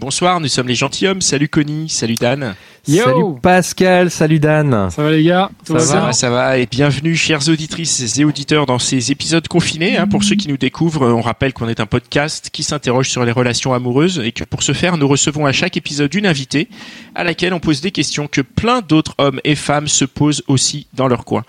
[0.00, 1.20] Bonsoir, nous sommes les gentilshommes.
[1.20, 2.54] Salut Connie, salut Dan.
[2.88, 4.88] Yo Salut Pascal, salut Dan.
[4.90, 5.50] Ça va les gars?
[5.64, 6.56] Ça bien va, ça va.
[6.56, 9.98] Et bienvenue, chères auditrices et auditeurs, dans ces épisodes confinés.
[9.98, 10.06] hein.
[10.06, 13.32] Pour ceux qui nous découvrent, on rappelle qu'on est un podcast qui s'interroge sur les
[13.32, 16.68] relations amoureuses et que pour ce faire, nous recevons à chaque épisode une invitée
[17.14, 20.86] à laquelle on pose des questions que plein d'autres hommes et femmes se posent aussi
[20.94, 21.44] dans leur coin.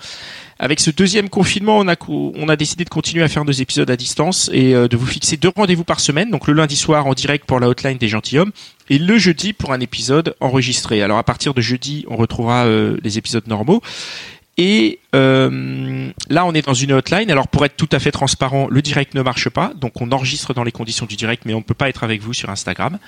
[0.64, 4.48] Avec ce deuxième confinement, on a, décidé de continuer à faire nos épisodes à distance
[4.54, 6.30] et euh, de vous fixer deux rendez-vous par semaine.
[6.30, 8.52] Donc le lundi soir en direct pour la hotline des gentilshommes
[8.88, 11.02] et le jeudi pour un épisode enregistré.
[11.02, 13.82] Alors à partir de jeudi, on retrouvera euh, les épisodes normaux.
[14.58, 17.32] Et euh, là, on est dans une hotline.
[17.32, 19.74] Alors, pour être tout à fait transparent, le direct ne marche pas.
[19.76, 22.22] Donc, on enregistre dans les conditions du direct, mais on ne peut pas être avec
[22.22, 23.00] vous sur Instagram.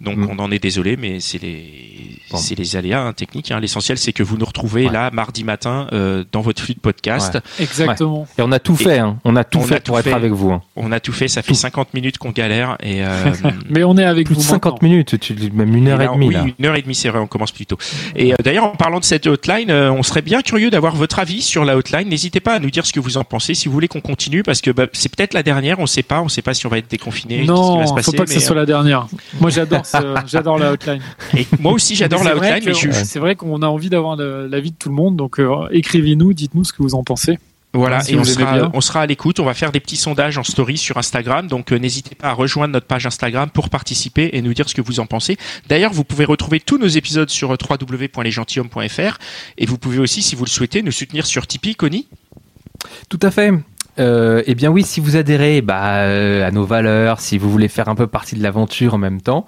[0.00, 0.28] Donc, Mm.
[0.30, 2.36] on en est désolé, mais c'est les, Bon.
[2.36, 3.50] c'est les aléas hein, techniques.
[3.50, 3.58] hein.
[3.58, 4.92] L'essentiel, c'est que vous nous retrouvez Ouais.
[4.92, 7.34] là, mardi matin, euh, dans votre flux de podcast.
[7.34, 7.64] Ouais.
[7.64, 8.26] Exactement.
[8.38, 9.18] Et on a tout fait, hein.
[9.24, 10.10] on a tout On a fait tout pour fait.
[10.10, 10.50] être avec vous.
[10.52, 10.62] hein.
[10.76, 11.26] On a tout fait.
[11.26, 12.76] Ça fait 50 minutes qu'on galère.
[12.80, 13.32] Et, euh,
[13.70, 14.88] Mais on est avec Plus de vous 50 maintenant.
[14.88, 16.44] minutes, tu, même une heure Et demie oui, là.
[16.58, 17.78] une heure et demie, c'est vrai, on commence plus tôt.
[18.14, 21.18] Et euh, d'ailleurs, en parlant de cette hotline, euh, on serait bien curieux d'avoir votre
[21.18, 22.08] avis sur la hotline.
[22.08, 24.42] N'hésitez pas à nous dire ce que vous en pensez, si vous voulez qu'on continue,
[24.44, 26.68] parce que bah, c'est peut-être la dernière, on sait pas, on sait pas si on
[26.68, 29.08] va être déconfiné, Non, se faut pas que ce soit la dernière.
[29.40, 31.00] Moi, j'adore, ce- j'adore la hotline.
[31.34, 34.16] euh, et moi aussi, j'adore la hotline, mais je, C'est vrai qu'on a envie d'avoir
[34.16, 37.38] l'avis de tout le monde, donc euh, écrivez-nous, dites-nous ce que vous en pensez.
[37.74, 39.40] Voilà, Si et on sera, on sera à l'écoute.
[39.40, 41.48] On va faire des petits sondages en story sur Instagram.
[41.48, 44.74] Donc, euh, n'hésitez pas à rejoindre notre page Instagram pour participer et nous dire ce
[44.74, 45.36] que vous en pensez.
[45.68, 49.18] D'ailleurs, vous pouvez retrouver tous nos épisodes sur euh, www.lesgentilhommes.fr
[49.58, 52.08] et vous pouvez aussi, si vous le souhaitez, nous soutenir sur Tipeee, Connie?
[53.10, 53.52] Tout à fait.
[53.98, 57.68] Euh, eh bien oui, si vous adhérez bah, euh, à nos valeurs, si vous voulez
[57.68, 59.46] faire un peu partie de l'aventure en même temps,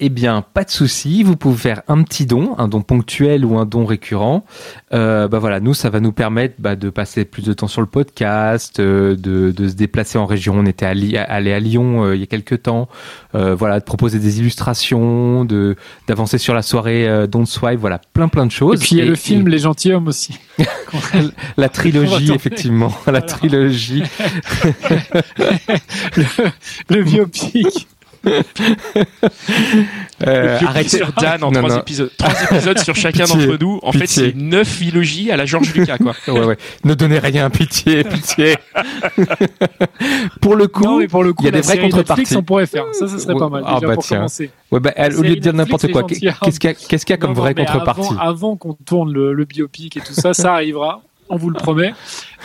[0.00, 3.58] eh bien pas de souci, vous pouvez faire un petit don, un don ponctuel ou
[3.58, 4.44] un don récurrent.
[4.92, 7.80] Euh, bah voilà, nous ça va nous permettre bah, de passer plus de temps sur
[7.80, 10.54] le podcast, euh, de, de se déplacer en région.
[10.56, 12.88] On était allé, allé à Lyon euh, il y a quelques temps,
[13.34, 15.76] euh, voilà, de proposer des illustrations, de
[16.08, 18.80] d'avancer sur la soirée euh, Don't Swipe, voilà, plein plein de Et choses.
[18.80, 20.38] puis il y a le film Les Gentilhommes aussi.
[21.56, 24.02] la trilogie effectivement, la trilogie.
[26.16, 26.24] le,
[26.88, 27.88] le biopic.
[30.26, 30.96] Euh, arrêtez.
[30.96, 31.80] sur Dan en Non, trois non.
[31.80, 33.78] épisodes, trois épisodes sur chacun d'entre nous.
[33.82, 36.14] En fait, c'est neuf trilogies à la Georges Lucas, quoi.
[36.28, 36.56] Ouais, ouais.
[36.84, 38.56] Ne donnez rien, pitié, pitié.
[40.40, 42.22] pour le coup, non, mais pour le coup, il y a des vraies contreparties.
[42.22, 42.84] Netflix, on pourrait faire.
[42.92, 44.16] Ça, ça serait pas mal Ah, déjà bah, pour tiens.
[44.18, 44.50] commencer.
[44.72, 46.34] ouais, bah, elle- au lieu de dire n'importe quoi, gentilshommes.
[46.42, 49.96] qu'est-ce qu'il y a, y comme vraie contrepartie Avant, avant qu'on tourne le, le biopic
[49.96, 51.02] et tout ça, ça arrivera.
[51.28, 51.92] On vous le promet.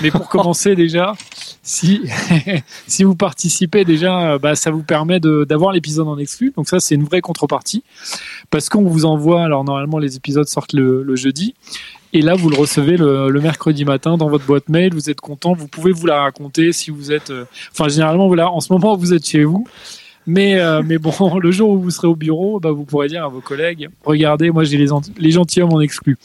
[0.01, 1.13] Mais pour commencer déjà,
[1.61, 2.01] si
[2.87, 6.53] si vous participez déjà, euh, bah, ça vous permet d'avoir l'épisode en exclu.
[6.55, 7.83] Donc ça, c'est une vraie contrepartie
[8.49, 9.43] parce qu'on vous envoie.
[9.43, 11.53] Alors normalement, les épisodes sortent le, jeudi.
[12.13, 14.93] Et là, vous le recevez le, mercredi matin dans votre boîte mail.
[14.93, 15.53] Vous êtes content.
[15.53, 17.29] Vous pouvez vous la raconter si vous êtes.
[17.29, 19.67] euh, Enfin, généralement, voilà, en ce moment, vous êtes chez vous.
[20.27, 23.23] Mais, euh, mais bon, le jour où vous serez au bureau, bah, vous pourrez dire
[23.23, 26.17] à vos collègues Regardez, moi, j'ai les, les gentilshommes en exclu.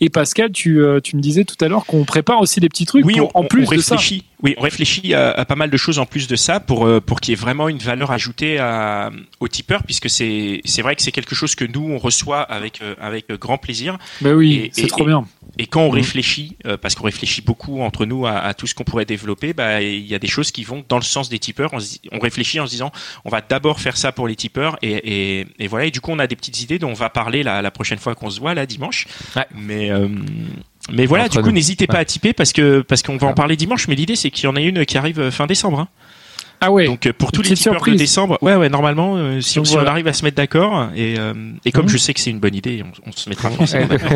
[0.00, 2.86] Et Pascal, tu, euh, tu me disais tout à l'heure qu'on prépare aussi des petits
[2.86, 3.96] trucs Oui, pour- on, en plus on de ça.
[3.96, 4.24] réfléchit.
[4.40, 7.00] Oui, on réfléchit à, à pas mal de choses en plus de ça pour euh,
[7.00, 9.10] pour qu'il y ait vraiment une valeur ajoutée à,
[9.40, 12.80] aux tipeurs, puisque c'est c'est vrai que c'est quelque chose que nous on reçoit avec
[12.80, 13.98] euh, avec grand plaisir.
[14.20, 15.26] Bah oui, Et- c'est trop et- bien.
[15.58, 15.94] Et quand on Mhm.
[15.94, 19.54] réfléchit, euh, parce qu'on réfléchit beaucoup entre nous à, à tout ce qu'on pourrait développer,
[19.54, 21.72] bah il y a des choses qui vont dans le sens des tipeurs.
[22.12, 22.92] On, réfléchit en se disant,
[23.24, 25.86] on va d'abord faire ça pour les tipeurs, et, et, et voilà.
[25.86, 27.98] Et du coup, on a des petites idées dont on va parler la, la prochaine
[27.98, 29.06] fois qu'on se voit là dimanche.
[29.34, 29.46] Ouais.
[29.52, 30.08] Mais euh,
[30.92, 33.30] mais voilà, Entre du coup, n'hésitez pas à tiper parce que parce qu'on va en
[33.30, 33.34] Ouais.
[33.34, 33.88] parler dimanche.
[33.88, 35.80] Mais l'idée, c'est qu'il y en ait une qui arrive fin décembre.
[35.80, 35.88] hein.
[36.60, 39.58] Ah ouais, Donc euh, pour tous les tipeurs de décembre, ouais ouais normalement euh, si,
[39.60, 41.32] on, arrive à se mettre d'accord et euh,
[41.64, 41.90] et comme Mhm.
[41.90, 44.10] je sais que c'est une bonne idée, on, on se mettra forcément d'accord.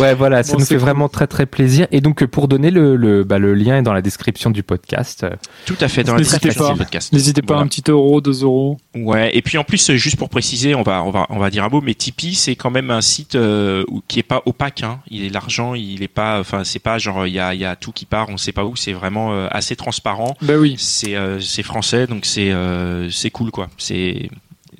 [0.00, 0.82] Ouais, voilà, ça Bon, nous fait cool.
[0.82, 1.86] vraiment très très plaisir.
[1.90, 5.26] Et donc, pour donner le, le, bah, le lien est dans la description du podcast.
[5.66, 6.72] Tout à fait dans la N'hésitez description pas.
[6.72, 7.12] du podcast.
[7.12, 7.64] n'hésitez pas, Voilà.
[7.64, 8.78] un petit euro, deux euros.
[8.94, 11.64] Ouais, et puis en plus, juste pour préciser, on va, on va, on va dire
[11.64, 14.82] un mot, mais Tipeee, c'est quand même un site euh, qui est pas opaque.
[14.82, 15.00] Hein.
[15.10, 17.64] Il est l'argent, il est pas, enfin, c'est pas genre il y a, il y
[17.64, 18.76] a tout qui part, on sait pas où.
[18.76, 20.13] C'est vraiment euh, assez transparent.
[20.42, 20.76] Bah oui.
[20.78, 23.68] C'est, euh, c'est français, donc c'est, euh, c'est cool quoi.
[23.78, 24.28] C'est,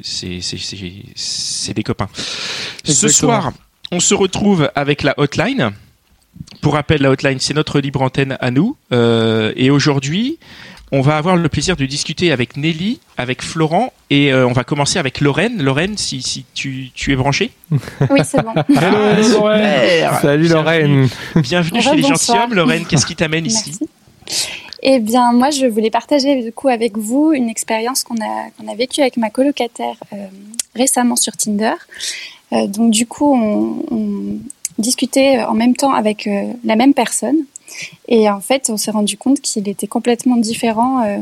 [0.01, 2.09] c'est, c'est, c'est, c'est des copains.
[2.85, 3.53] Ce soir,
[3.93, 5.73] on se retrouve avec la hotline.
[6.61, 8.77] Pour rappel, la hotline, c'est notre libre antenne à nous.
[8.93, 10.39] Euh, et aujourd'hui,
[10.91, 14.65] on va avoir le plaisir de discuter avec Nelly, avec Florent, et euh, on va
[14.65, 15.63] commencer avec Lorraine.
[15.63, 17.53] Lorraine, si, si tu, tu es branchée
[18.11, 18.55] Oui, c'est bon.
[20.07, 20.21] Ah.
[20.21, 21.09] Salut Lorraine.
[21.37, 22.55] Bienvenue chez les gentilshommes.
[22.55, 23.79] Lorraine, qu'est-ce qui t'amène ici?
[24.27, 24.61] Merci.
[24.87, 29.01] Eh bien, moi, je voulais partager du coup avec vous une expérience qu'on a, vécue
[29.01, 30.27] avec ma colocataire euh,
[30.75, 31.73] récemment sur Tinder.
[32.53, 34.39] Euh, donc, du coup, on,
[34.77, 37.37] discutait en même temps avec euh, la même personne.
[38.09, 41.19] Et en fait, on s'est rendu compte qu'il était complètement différent euh.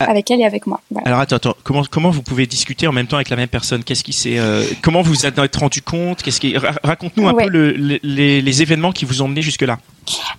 [0.00, 0.80] Avec elle et avec moi.
[0.90, 1.06] Voilà.
[1.08, 3.84] Alors attends, attends, comment, comment vous pouvez discuter en même temps avec la même personne?
[3.84, 6.22] Qu'est-ce qui s'est, euh, comment vous vous êtes rendu compte?
[6.22, 7.44] Qu'est-ce qui, ra- raconte-nous un Ouais.
[7.44, 9.78] peu le- le- les, les événements qui vous ont mené jusque là.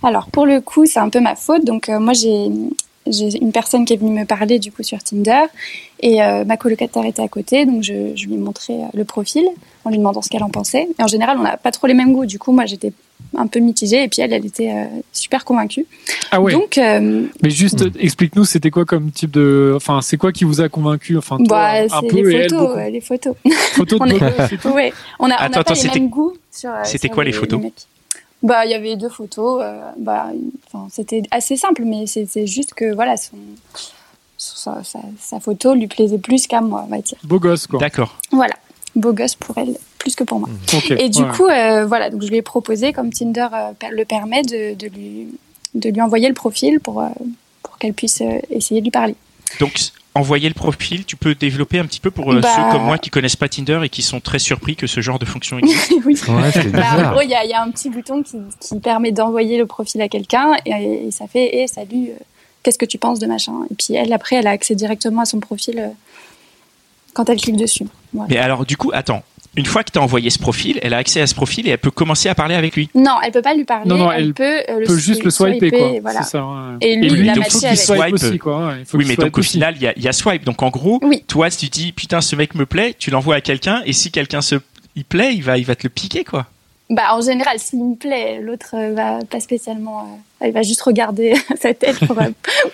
[0.02, 1.64] Alors pour le coup, c'est un peu ma faute.
[1.64, 2.48] Donc euh, moi j'ai
[3.08, 5.42] j'ai une personne qui est venue me parler du coup sur Tinder
[6.00, 9.04] et euh, ma colocataire était à côté, donc je, je lui ai montré euh, le
[9.04, 9.44] profil
[9.84, 10.88] en lui demandant ce qu'elle en pensait.
[10.98, 12.26] Et en général, on n'a pas trop les mêmes goûts.
[12.26, 12.92] Du coup, moi j'étais
[13.36, 15.84] un peu mitigée et puis elle, elle était euh, super convaincue.
[16.30, 16.52] Ah ouais.
[16.52, 19.72] Donc euh, Mais juste, explique-nous, c'était quoi comme type de.
[19.76, 22.50] Enfin, c'est quoi qui vous a convaincu Enfin, toi, bah, un peu les et elle
[22.50, 22.78] photos, beaucoup.
[22.80, 23.34] euh, les photos.
[23.72, 26.08] Photos de on est- ouais, on a, on Attends, n'a pas attends, les c'était- mêmes
[26.08, 26.34] goûts.
[26.50, 27.86] sur, c'était quoi les photos mecs.
[28.42, 29.60] Bah, il y avait deux photos.
[29.62, 30.28] euh, bah,
[30.72, 33.36] enfin, c'était assez simple, mais c'est c'est juste que voilà, son,
[34.38, 37.18] sa, sa- sa photo lui plaisait plus qu'à moi, on va dire.
[37.24, 37.80] Beau gosse, quoi.
[37.80, 38.18] D'accord.
[38.30, 38.54] Voilà,
[38.96, 40.48] beau gosse pour elle, plus que pour moi.
[40.74, 41.28] Ok, Et du ouais.
[41.36, 44.86] coup, euh, voilà, donc je lui ai proposé, comme Tinder euh, le permet, de, de
[44.88, 45.28] lui,
[45.74, 47.08] de lui envoyer le profil pour, euh,
[47.62, 49.14] pour qu'elle puisse euh, essayer de lui parler.
[49.60, 49.78] Donc
[50.14, 52.96] envoyer le profil, tu peux développer un petit peu pour euh, Bah- ceux comme moi
[52.96, 55.92] qui connaissent pas Tinder et qui sont très surpris que ce genre de fonction existe.
[56.06, 56.18] oui.
[56.28, 57.12] Ouais, c'est Bah, en bizarre.
[57.12, 59.66] gros, il y, a- il y a un petit bouton qui, qui permet d'envoyer le
[59.66, 62.18] profil à quelqu'un et, et ça fait Eh, salut, euh,
[62.62, 63.52] qu'est-ce que tu penses de machin?
[63.70, 65.88] Et puis elle, après, elle a accès directement à son profil euh,
[67.16, 67.84] quand elle clique dessus.
[68.12, 68.28] Voilà.
[68.30, 69.22] Mais alors du coup, attends,
[69.56, 71.70] une fois que tu as envoyé ce profil, elle a accès à ce profil et
[71.70, 72.90] elle peut commencer à parler avec lui.
[72.94, 73.88] Non, elle peut pas lui parler.
[73.88, 75.92] Non, non, elle, elle peut, euh, peut juste le swiper, quoi.
[76.02, 76.22] Voilà.
[76.22, 76.76] C'est ça, ouais.
[76.82, 78.66] Et lui, Et lui, il donc, faut qu'il Swipe aussi, quoi.
[78.66, 79.52] ouais, il faut Oui, mais swipe donc au aussi.
[79.52, 80.44] final, il y a, il y a swipe.
[80.44, 81.24] Donc en gros, Oui.
[81.26, 84.10] toi, si tu dis putain, ce mec me plaît, tu l'envoies à quelqu'un et si
[84.10, 84.56] quelqu'un se
[84.94, 86.46] il plaît, il va, il va te le piquer quoi.
[86.90, 90.20] Bah, en général, s'il me plaît, l'autre euh, va pas spécialement.
[90.44, 92.24] Il va juste regarder sa tête pour, euh,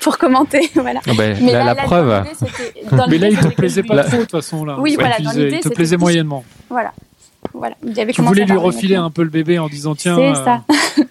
[0.01, 0.71] pour commenter.
[0.75, 1.01] Voilà.
[1.07, 2.25] Ah ben, Mais là, là, la preuve.
[2.91, 4.77] dans Mais là, il te plaisait pas trop, de toute façon, là.
[4.79, 6.45] Oui, Ouais, voilà, tu dans disais, l'idée, Il te plaisait plus- moyennement.
[6.69, 6.93] Voilà.
[7.55, 7.75] Voilà.
[7.85, 9.07] Il avait Tu voulais lui refiler maintenant.
[9.07, 10.35] un peu le bébé en disant tiens, euh,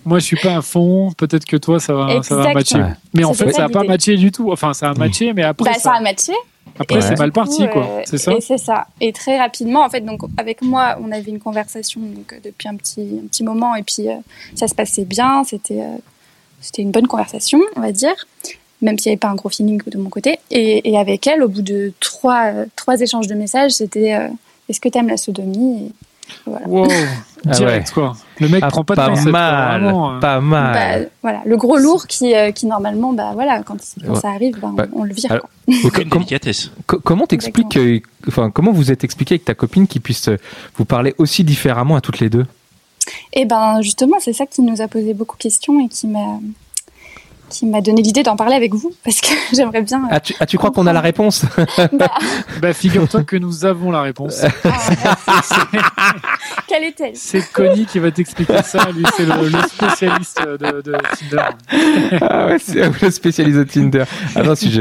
[0.05, 2.81] moi je suis pas à fond, peut-être que toi ça va, ça va matcher.
[3.13, 4.49] Mais en fait, ça ça a pas matché du tout.
[4.49, 6.31] Enfin, ça a matché, mais après, Bah, ça a matché.
[6.79, 7.83] après c'est mal parti, quoi.
[7.85, 8.87] euh, C'est ça Et c'est ça.
[9.01, 12.75] Et très rapidement, en fait, donc avec moi, on avait une conversation donc, depuis un
[12.77, 14.13] petit, un petit moment, et puis euh,
[14.55, 15.43] ça se passait bien.
[15.43, 15.81] C'était,
[16.61, 18.13] c'était une bonne conversation, on va dire,
[18.81, 20.39] même s'il n'y avait pas un gros feeling de mon côté.
[20.49, 24.27] Et, et avec elle, au bout de trois, euh, trois échanges de messages, c'était euh,
[24.69, 25.91] Est-ce que tu aimes la sodomie Et
[26.45, 26.67] voilà.
[26.67, 26.87] Wow,
[27.47, 27.93] Ah direct, ouais.
[27.93, 28.13] quoi.
[28.39, 30.19] Le mec Ah, prend pas de mal, vraiment, euh.
[30.19, 31.09] pas Bah, mal.
[31.23, 34.19] voilà, le gros lourd qui, euh, qui normalement, bah voilà, quand, quand Ouais.
[34.19, 34.87] ça arrive, bah, on, Ouais.
[34.93, 35.31] on le vire.
[35.31, 35.75] Alors, quoi.
[35.85, 36.69] Aucune Com- délicatesse.
[36.85, 40.29] co- comment t'expliques, euh, enfin, comment vous êtes expliqué avec ta copine qui puisse
[40.77, 42.45] vous parler aussi différemment à toutes les deux?
[43.33, 46.39] Et ben justement, c'est ça qui nous a posé beaucoup de questions et qui m'a
[47.51, 49.99] qui m'a donné l'idée d'en parler avec vous parce que j'aimerais bien.
[50.05, 51.45] euh, Ah, tu, ah, tu crois qu'on a la réponse
[51.93, 52.11] bah,
[52.61, 54.41] Bah, figure-toi que nous avons la réponse.
[54.63, 54.69] ah,
[56.67, 57.11] quelle est-elle?
[57.15, 58.89] C'est Connie qui va t'expliquer ça.
[58.95, 62.19] Lui, c'est le, le spécialiste de, de Tinder.
[62.21, 64.03] Ah ouais, c'est le spécialiste de Tinder.
[64.35, 64.71] Ah non, si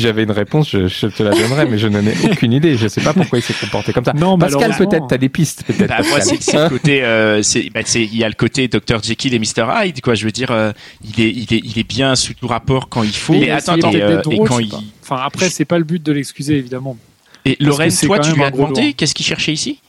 [0.00, 2.76] j'avais une réponse, je, je te la donnerais, mais je n'en ai aucune idée.
[2.76, 4.12] Je sais pas pourquoi il s'est comporté comme ça.
[4.12, 5.88] Non, Pascal, peut-être, t'as des pistes, peut-être.
[5.88, 9.34] Bah, moi, c'est le côté, euh, c'est, bah, il y a le côté Dr Jekyll
[9.34, 10.14] et Mr Hyde, quoi.
[10.14, 10.72] Je veux dire, euh,
[11.04, 13.32] il est, il est, il est bien sous tout rapport quand il faut.
[13.32, 14.72] Mais attends, attends, peut-être et, euh, d'être et drôle, quand il.
[15.02, 16.96] Enfin, après, c'est pas le but de l'excuser, évidemment.
[17.44, 19.80] et Lorraine, toi, tu lui un as demandé qu'est-ce qu'il cherchait ici?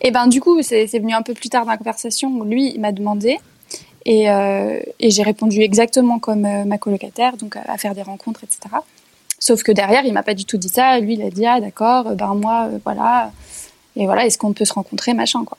[0.00, 2.44] Et ben du coup, c'est c'est venu un peu plus tard dans la conversation où
[2.44, 3.38] lui, il m'a demandé
[4.06, 8.02] et, euh, et j'ai répondu exactement comme euh, ma colocataire, donc euh, à faire des
[8.02, 8.76] rencontres, etc.
[9.38, 10.98] Sauf que derrière, il m'a pas du tout dit ça.
[11.00, 13.32] Lui, il a dit ah d'accord, euh, ben moi, euh, voilà,
[13.96, 15.58] et voilà, est-ce qu'on peut se rencontrer, machin quoi.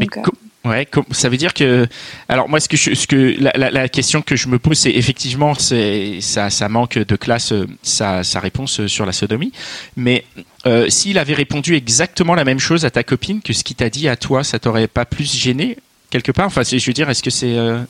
[0.00, 0.22] Donc euh,
[0.64, 1.86] Ouais, ça veut dire que.
[2.26, 4.78] Alors moi, ce que je, ce que la, la, la question que je me pose,
[4.78, 9.12] c'est effectivement, c'est ça, ça manque de classe, euh, sa, sa réponse euh, sur la
[9.12, 9.52] sodomie.
[9.96, 10.24] Mais
[10.64, 13.90] euh, s'il avait répondu exactement la même chose à ta copine que ce qu'il t'a
[13.90, 15.76] dit à toi, ça t'aurait pas plus gêné
[16.08, 16.46] quelque part?
[16.46, 17.80] Enfin, je veux dire, est-ce que c'est euh,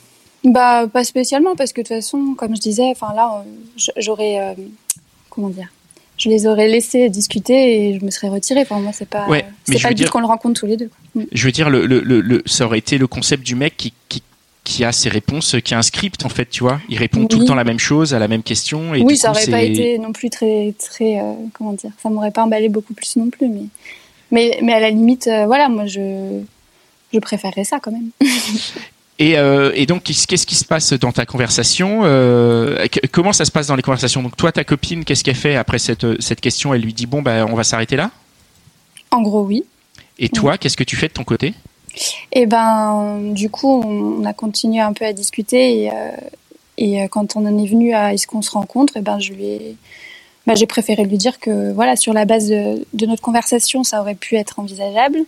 [0.42, 3.44] Bah, pas spécialement, parce que de toute façon, comme je disais, enfin là,
[3.98, 4.40] j'aurais.
[4.40, 4.54] euh,
[5.30, 5.68] comment dire
[6.24, 8.60] Je les aurais laissés discuter et je me serais retirée.
[8.62, 10.90] Enfin, moi, c'est pas, Ouais, c'est pas le but qu'on le rencontre tous les deux.
[11.14, 11.22] Mm.
[11.32, 13.92] Je veux dire, le, le, le, le- ça aurait été le concept du mec qui,
[14.08, 14.22] qui,
[14.64, 16.80] qui a ses réponses, qui a un script en fait, tu vois.
[16.88, 18.94] Il répond tout le temps la même chose à la même question.
[18.94, 20.72] Et oui, ça coup, aurait pas été non plus très.
[20.78, 23.48] très euh, comment dire Ça m'aurait pas emballé beaucoup plus non plus.
[23.48, 23.66] Mais,
[24.30, 26.40] mais, mais à la limite, euh, voilà, moi, je,
[27.12, 28.08] je préférerais ça quand même.
[29.18, 33.52] Et, euh, et donc, qu'est-ce qui se passe dans ta conversation euh, Comment ça se
[33.52, 34.22] passe dans les conversations?
[34.22, 36.74] Donc, toi, ta copine, qu'est-ce qu'elle fait après cette, cette question?
[36.74, 38.10] Elle lui dit bon, bah, on va s'arrêter là?
[39.10, 39.64] En gros, oui.
[40.18, 41.54] Et toi, qu'est-ce que tu fais de ton côté?
[42.32, 46.10] Et ben, du coup, on, a continué un peu à discuter et, euh,
[46.78, 49.32] et euh, quand on en est venu à est-ce qu'on se rencontre, et ben, je
[49.32, 49.76] lui ai,
[50.46, 54.00] ben, j'ai préféré lui dire que voilà, sur la base de, de notre conversation, ça
[54.00, 55.20] aurait pu être envisageable,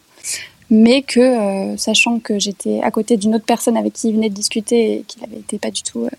[0.71, 4.31] mais que euh, sachant que j'étais à côté d'une autre personne avec qui il venait
[4.31, 6.11] de discuter et qu'il avait été pas du tout euh,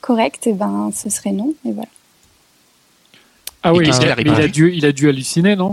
[0.00, 1.54] correct, et ben, ce serait non.
[1.66, 1.88] Et voilà.
[3.62, 5.72] Ah oui, qu'est-ce il, a- il a dû, il a dû halluciner, non?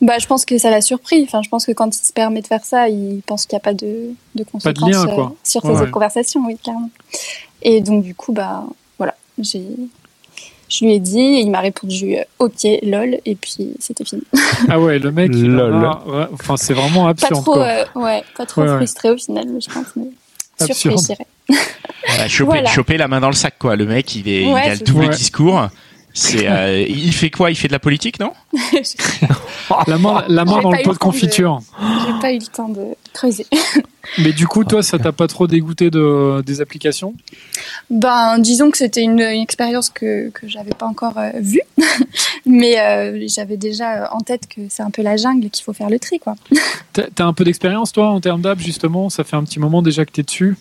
[0.00, 1.22] Bah, je pense que ça l'a surpris.
[1.24, 3.60] Enfin, je pense que quand il se permet de faire ça, il pense qu'il n'y
[3.60, 5.34] a pas de, de conséquences lien, euh, quoi.
[5.44, 5.90] sur ses Ouais, autres ouais.
[5.90, 6.90] conversations, oui, clairement.
[7.62, 8.64] Et donc, du coup, bah,
[8.98, 9.64] voilà, j'ai,
[10.78, 14.22] je lui ai dit, et il m'a répondu euh, ok, lol, et puis c'était fini.
[14.68, 15.72] Ah ouais, le mec, Lol.
[15.84, 17.32] a- enfin, c'est vraiment Pas absurde.
[17.42, 17.66] trop, quoi.
[17.66, 18.76] euh, ouais, pas trop Ouais, ouais.
[18.78, 20.04] frustré au final, je pense, mais
[20.58, 20.98] surpris, Absurde.
[21.00, 21.26] je dirais.
[22.08, 22.70] Voilà, choper, Voilà.
[22.70, 23.76] choper la main dans le sac, quoi.
[23.76, 25.68] Le mec, il, est, Ouais, il a le c'est double discours.
[26.16, 27.50] C'est, euh, il fait quoi?
[27.50, 28.32] Il fait de la politique, non?
[29.86, 31.60] La main, la main J'ai dans le pot de confiture.
[32.06, 33.46] J'ai pas eu le temps de creuser.
[34.18, 37.14] Mais du coup, toi, ça t'a pas trop dégoûté de, des applications?
[37.90, 41.62] Ben, disons que c'était une, une expérience que, que j'avais pas encore euh, vue,
[42.46, 45.72] mais euh, j'avais déjà en tête que c'est un peu la jungle et qu'il faut
[45.72, 46.34] faire le tri, quoi.
[46.92, 49.08] T'as un peu d'expérience, toi, en termes d'app, justement?
[49.08, 50.56] Ça fait un petit moment déjà que t'es dessus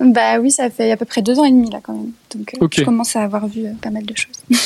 [0.00, 2.10] Bah oui, ça fait à peu près deux ans et demi là quand même.
[2.34, 2.74] Donc euh, Ok.
[2.78, 4.60] je commence à avoir vu pas mal de choses.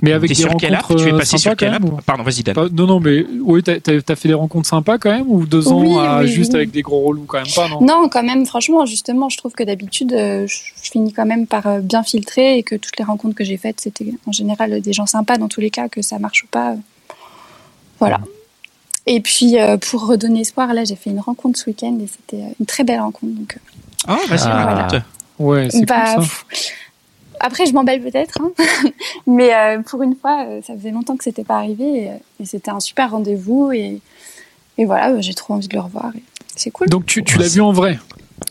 [0.00, 1.74] Mais avec T'es des sur quelle app rencontres Tu es euh, passé sympas sur quelle
[1.74, 2.68] app ou- Pardon, vas-y, Dan.
[2.72, 5.82] Non, non, mais oui, t'as as, fait des rencontres sympas quand même Ou deux ans
[5.82, 6.58] Oui, à oui, juste oui.
[6.58, 7.80] avec des gros relous quand même pas, non?
[7.82, 11.46] Non, quand même, franchement, justement, je trouve que d'habitude, euh, je, je finis quand même
[11.48, 14.80] par euh, bien filtrer et que toutes les rencontres que j'ai faites, c'était en général
[14.80, 16.72] des gens sympas dans tous les cas, que ça marche ou pas.
[16.72, 16.76] euh,
[17.98, 18.20] Voilà.
[19.06, 22.44] Et puis, euh, pour redonner espoir, là, j'ai fait une rencontre ce week-end et c'était
[22.44, 23.32] euh, une très belle rencontre.
[23.34, 24.74] Donc, euh, Ah, vas-y, Ah.
[24.74, 25.02] raconte.
[25.40, 26.30] Ouais, c'est bah, cool ça.
[26.50, 26.70] pff,
[27.40, 28.52] Après, je m'emballe peut-être, hein.
[29.26, 32.16] mais euh, pour une fois, euh, ça faisait longtemps que c'était pas arrivé et, euh,
[32.40, 34.00] et c'était un super rendez-vous et,
[34.78, 36.12] et voilà, j'ai trop envie de le revoir.
[36.56, 36.88] C'est cool.
[36.88, 37.98] Donc tu, tu l'as vu en vrai?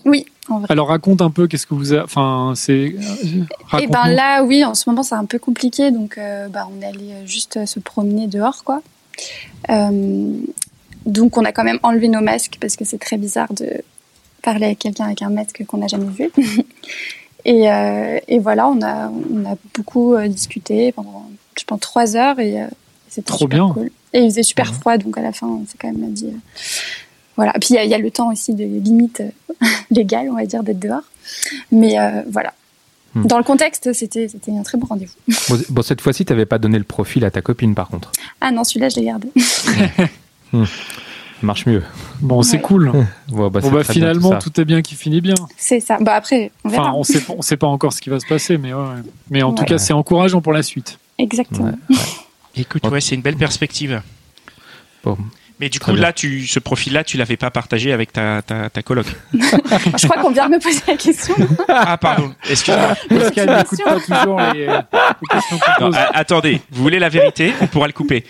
[0.05, 0.67] Oui, en vrai.
[0.69, 2.01] Alors raconte un peu, qu'est-ce que vous avez...
[2.01, 2.73] Enfin, c'est...
[2.73, 2.95] Et
[3.65, 3.91] raconte-nous.
[3.91, 6.85] ben là, oui, en ce moment, c'est un peu compliqué, donc euh, bah, on est
[6.85, 8.81] allé euh, juste se promener dehors, quoi.
[9.69, 10.31] Euh,
[11.05, 13.81] donc on a quand même enlevé nos masques parce que c'est très bizarre de
[14.43, 16.29] parler avec quelqu'un avec un masque qu'on n'a jamais vu.
[17.45, 22.15] et, euh, et voilà, on a, on a beaucoup euh, discuté pendant, je pense, trois
[22.15, 22.67] heures et euh,
[23.09, 23.73] c'était Trop super bien.
[23.73, 23.91] cool.
[24.13, 26.27] Et il faisait super froid, donc à la fin, on s'est quand même dit.
[26.27, 26.37] euh,
[27.35, 27.53] voilà.
[27.53, 29.21] Puis il y, a- il y a le temps aussi de limite
[29.91, 31.03] légale, on va dire, d'être dehors.
[31.71, 31.95] Mais
[32.31, 32.53] voilà.
[33.13, 33.25] Hmm.
[33.25, 35.13] Dans le contexte, c'était un très bon rendez-vous.
[35.49, 38.11] Bon, bon, cette fois-ci, t'avais pas donné le profil à ta copine, par contre.
[38.41, 39.29] Ah non, celui-là, je l'ai gardé.
[39.37, 39.71] Ça
[41.45, 41.83] marche mieux.
[42.21, 42.61] Bon, c'est Ouais.
[42.63, 42.91] cool.
[43.27, 45.35] Bon, bah, Bon, bah, bien, finalement, tout tout, est bien qui finit bien.
[45.57, 45.97] C'est ça.
[45.99, 46.83] Bah après, on verra.
[46.89, 48.79] Enfin, on sait, on sait pas encore ce qui va se passer, mais ouais.
[48.81, 49.01] ouais.
[49.29, 50.97] Mais en tout cas, c'est encourageant pour la suite.
[51.17, 51.73] Exactement.
[51.89, 51.95] Ouais.
[52.55, 54.01] Écoute, ouais, c'est une belle perspective.
[55.03, 55.17] Bon.
[55.59, 56.03] Mais du Très coup, bien.
[56.07, 59.07] là, tu, ce profil-là, tu l'avais pas partagé avec ta, ta, ta coloc.
[59.33, 61.33] Je crois qu'on vient de me poser la question.
[61.67, 62.31] Ah, pardon.
[62.47, 62.95] Excuse-moi.
[63.09, 67.87] Pascal n'écoute pas toujours les, les questions Non, attendez, vous voulez la vérité On pourra
[67.87, 68.23] le couper.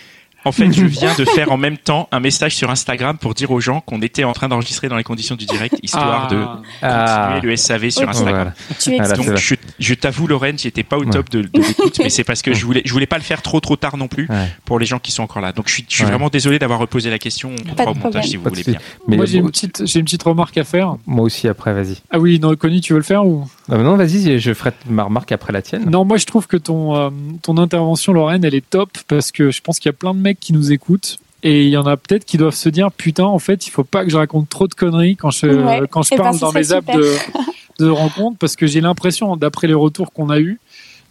[0.44, 3.50] En fait, je viens de faire en même temps un message sur Instagram pour dire
[3.50, 6.42] aux gens qu'on était en train d'enregistrer dans les conditions du direct, histoire de
[6.80, 8.08] Ah, continuer le SAV sur Ok.
[8.10, 8.52] Instagram.
[8.86, 9.14] voilà.
[9.16, 11.10] Donc, je, je t'avoue, Lorraine, j'étais pas au Ouais.
[11.10, 13.42] top de, de l'écoute, mais c'est parce que je voulais, je voulais pas le faire
[13.42, 14.46] trop trop tard non plus Ouais.
[14.64, 15.52] pour les gens qui sont encore là.
[15.52, 16.10] Donc, je suis, je suis Ouais.
[16.10, 17.50] vraiment désolé d'avoir reposé la question.
[17.70, 18.22] On Pas de au montage problème.
[18.22, 18.80] si vous Pas de voulez bien.
[19.08, 20.96] Mais Moi, j'ai une, petite, j'ai une petite remarque à faire.
[21.06, 21.96] moi aussi, après, vas-y.
[22.10, 23.46] Ah oui, non, Connie, tu veux le faire ou?
[23.70, 25.90] Ah, non, vas-y, je ferai ma remarque après la tienne.
[25.90, 27.10] Non, moi, je trouve que ton, euh,
[27.42, 30.20] ton intervention, Lorraine, elle est top parce que je pense qu'il y a plein de
[30.28, 31.18] mecs qui nous écoutent.
[31.42, 33.84] Et il y en a peut-être qui doivent se dire putain en fait il faut
[33.84, 35.82] pas que je raconte trop de conneries quand je Ouais.
[35.88, 37.14] quand je Eh ben, parle dans mes apps de,
[37.78, 40.58] de rencontres parce que j'ai l'impression d'après les retours qu'on a eu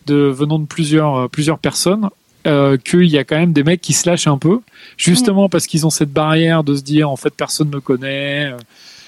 [0.05, 2.09] de venant de plusieurs euh, plusieurs personnes
[2.45, 4.59] euh, qu'il y a quand même des mecs qui se lâchent un peu
[4.97, 8.57] justement parce qu'ils ont cette barrière de se dire en fait personne me connaît euh,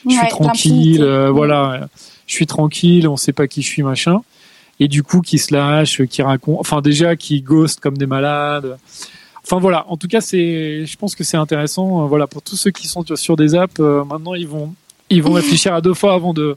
[0.05, 1.89] je suis Ouais, tranquille, voilà,
[2.27, 4.21] je suis tranquille, on sait pas qui je suis, machin.
[4.79, 8.77] Et du coup, qui se lâchent, qui racontent, enfin déjà, qui ghostent comme des malades.
[9.49, 12.03] Enfin voilà, en tout cas, c'est, je pense que c'est intéressant.
[12.03, 14.73] euh, Voilà, pour tous ceux qui sont sur- sur des apps, euh, maintenant ils vont,
[15.09, 16.55] ils vont réfléchir à deux fois avant de,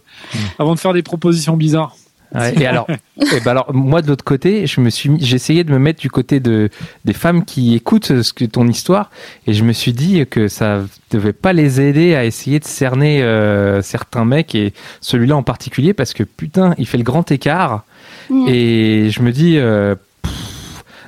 [0.59, 1.97] avant de faire des propositions bizarres.
[2.35, 2.87] Ouais, et alors,
[3.21, 6.01] et ben alors, moi de l'autre côté, je me suis, j'ai essayé de me mettre
[6.01, 6.71] du côté de
[7.05, 9.11] des femmes qui écoutent ce que ton histoire,
[9.47, 13.23] et je me suis dit que ça devait pas les aider à essayer de cerner
[13.23, 14.73] euh, certains mecs et
[15.03, 17.85] celui-là en particulier parce que putain, il fait le grand écart,
[18.31, 18.49] Mm.
[18.49, 19.57] et je me dis.
[19.59, 19.95] euh,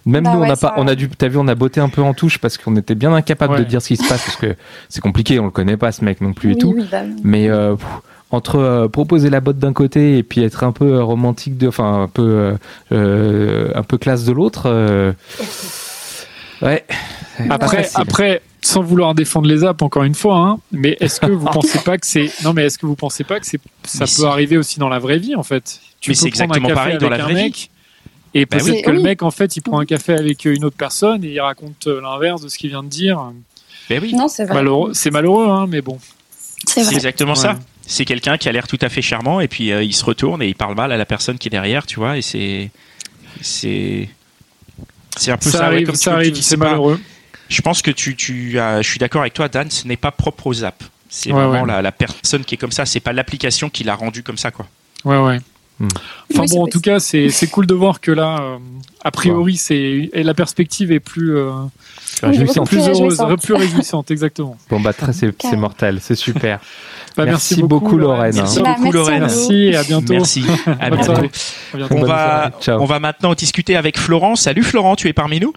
[0.07, 1.89] Même Bah nous, on a pas, on a dû, t'as vu, on a botté un
[1.89, 4.37] peu en touche parce qu'on était bien incapable de dire ce qui se passe parce
[4.37, 4.55] que
[4.89, 6.75] c'est compliqué, on le connaît pas ce mec non plus et oui, tout.
[6.77, 7.87] oui, bah, Mais euh, pff,
[8.31, 11.69] entre euh, proposer la botte d'un côté et puis être un peu euh, romantique de,
[11.69, 12.55] enfin un peu, euh,
[12.93, 14.65] euh, un peu classe de l'autre.
[14.67, 15.13] euh,
[16.63, 16.85] ouais.
[17.51, 21.47] Après, après, sans vouloir défendre les apps encore une fois, hein, mais est-ce que vous
[21.53, 24.05] pensez pas que c'est non mais est-ce que vous pensez pas que c'est ça Mais
[24.05, 24.25] peut si.
[24.25, 25.81] arriver aussi dans la vraie vie en fait?
[26.01, 27.71] Tu Mais c'est exactement pareil dans la vraie mec,
[28.35, 28.83] Et Bah peut-être oui.
[28.83, 31.41] que le mec en fait il prend un café avec une autre personne et il
[31.41, 33.21] raconte euh, l'inverse de ce qu'il vient de dire.
[33.89, 34.47] Ben oui, Non, c'est.
[34.47, 35.99] Malheureux, c'est malheureux hein, mais bon.
[36.67, 37.39] C'est exactement Ouais.
[37.39, 37.59] ça.
[37.87, 40.43] C'est quelqu'un qui a l'air tout à fait charmant et puis euh, il se retourne
[40.43, 42.71] et il parle mal à la personne qui est derrière, tu vois, et c'est
[43.43, 44.09] c'est
[45.17, 47.01] c'est un peu ça, Ça ouais, arrive, comme ça arrive, c'est pas- malheureux.
[47.49, 50.11] Je pense que tu, tu as, je suis d'accord avec toi, Dan, ce n'est pas
[50.11, 50.87] propre aux apps.
[51.11, 51.69] C'est Ouais, vraiment ouais.
[51.69, 54.51] La, la personne qui est comme ça, c'est pas l'application qui l'a rendu comme ça,
[54.51, 54.67] quoi.
[55.05, 55.39] Ouais ouais.
[55.81, 55.89] Hmm.
[56.33, 58.59] Enfin Oui, bon, en tout cas, c'est cool de voir que là, euh,
[59.05, 61.51] a priori, c'est et la perspective est plus euh,
[62.23, 62.65] Réjouissant.
[62.65, 63.43] Plus heureuse, réjouissante.
[63.43, 64.57] plus réjouissante, exactement.
[64.71, 66.61] Bon bah très, c'est mortel, c'est super.
[67.17, 68.75] Bah, Merci beaucoup, Lorraine, Merci hein.
[68.77, 69.21] Beaucoup, merci à Lorraine.
[69.21, 70.13] Merci et à bientôt.
[70.15, 70.45] Merci.
[70.81, 71.05] À bientôt.
[71.05, 71.31] soirée.
[71.73, 71.95] À bientôt.
[71.95, 72.51] On va,
[72.81, 74.35] on va maintenant discuter avec Florent.
[74.35, 75.53] Salut Florent, tu es parmi nous?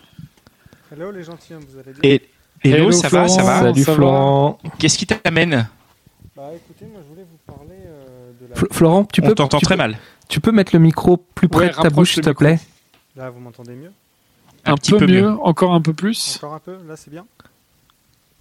[0.92, 2.02] Hello les gentils, vous allez bien?
[2.04, 2.22] Et
[2.64, 3.48] hello, Hello, ça va, ça Florent.
[3.48, 4.60] va Salut ça Florent.
[4.78, 5.68] Qu'est-ce qui t'amène?
[6.36, 8.47] Bah écoutez, moi je voulais vous parler euh, de la...
[8.47, 9.98] Fl- Florent, tu peux, t'entend tu très peux- mal.
[10.30, 12.40] Tu peux mettre le micro plus près Ouais, de ta bouche, s'il te micro.
[12.44, 12.60] plaît
[13.16, 13.92] Là vous m'entendez mieux
[14.66, 15.38] Un, Un, petit peu, peu mieux, mieux.
[15.42, 16.38] encore un peu plus.
[16.38, 17.26] Encore un peu Là c'est bien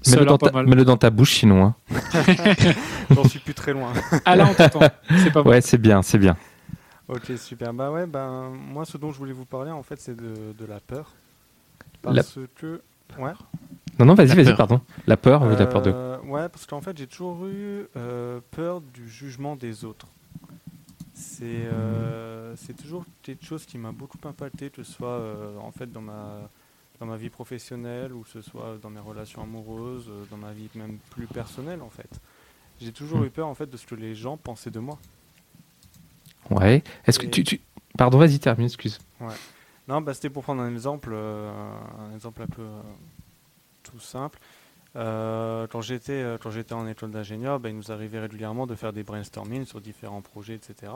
[0.09, 0.67] Mets-le dans, ta- mal.
[0.67, 1.65] mets-le dans ta bouche sinon.
[1.65, 1.75] hein.
[3.11, 3.93] J'en suis plus très loin.
[4.25, 4.81] Ah là, on t'entend.
[5.19, 5.49] C'est pas mal.
[5.55, 6.37] Ouais, c'est bien, c'est bien.
[7.09, 7.73] ok super.
[7.73, 10.67] Bah ouais, ben moi ce dont je voulais vous parler en fait c'est de, de
[10.67, 11.13] la peur.
[12.05, 12.81] La- Parce que...
[13.19, 13.33] Ouais.
[13.99, 14.81] Non, non, vas-y, vas-y, pardon.
[15.07, 15.91] La peur, oui, la peur de.
[15.91, 20.09] Euh, Ouais, parce qu'en fait j'ai toujours eu euh, peur du jugement des autres.
[21.15, 25.71] C'est euh, c'est toujours quelque chose qui m'a beaucoup impacté, que ce soit euh, en
[25.71, 26.51] fait dans ma
[26.99, 30.53] dans ma vie professionnelle ou que ce soit dans mes relations amoureuses, euh, dans ma
[30.53, 32.11] vie même plus personnelle en fait.
[32.81, 33.25] J'ai toujours Hmm.
[33.27, 34.99] eu peur en fait de ce que les gens pensaient de moi.
[36.51, 36.83] Ouais.
[37.07, 37.61] Est-ce que tu, tu-
[37.97, 38.99] Pardon, vas-y, termine, excuse.
[39.89, 41.51] Non, bah, c'était pour prendre un exemple, euh,
[42.11, 42.81] un exemple un peu euh,
[43.91, 44.39] tout simple.
[44.97, 48.75] Euh, quand j'étais euh, quand j'étais en école d'ingénieur, bah, il nous arrivait régulièrement de
[48.75, 50.93] faire des brainstorming sur différents projets, etc.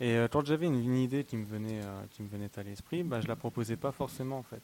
[0.00, 3.20] Et euh, quand j'avais une, idée qui me venait qui me venait à l'esprit, bah,
[3.20, 4.62] je la proposais pas forcément en fait.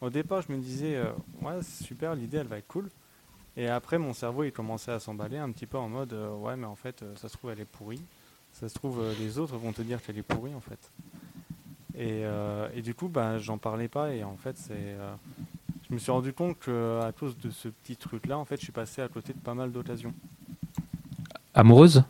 [0.00, 1.00] Au départ, je me disais
[1.40, 2.90] ouais super, l'idée elle va être cool.
[3.56, 6.66] Et après, mon cerveau il commençait à s'emballer un petit peu en mode ouais mais
[6.66, 8.02] en fait ça se trouve elle est pourrie.
[8.52, 10.90] Ça se trouve les autres vont te dire qu'elle est pourrie en fait.
[11.94, 12.24] Et,
[12.74, 14.12] et du coup, bah, j'en parlais pas.
[14.12, 14.96] Et en fait, c'est,
[15.92, 18.72] je me suis rendu compte qu'à cause de ce petit truc-là, en fait, je suis
[18.72, 20.14] passé à côté de pas mal d'occasions.
[21.52, 22.02] Amoureuse?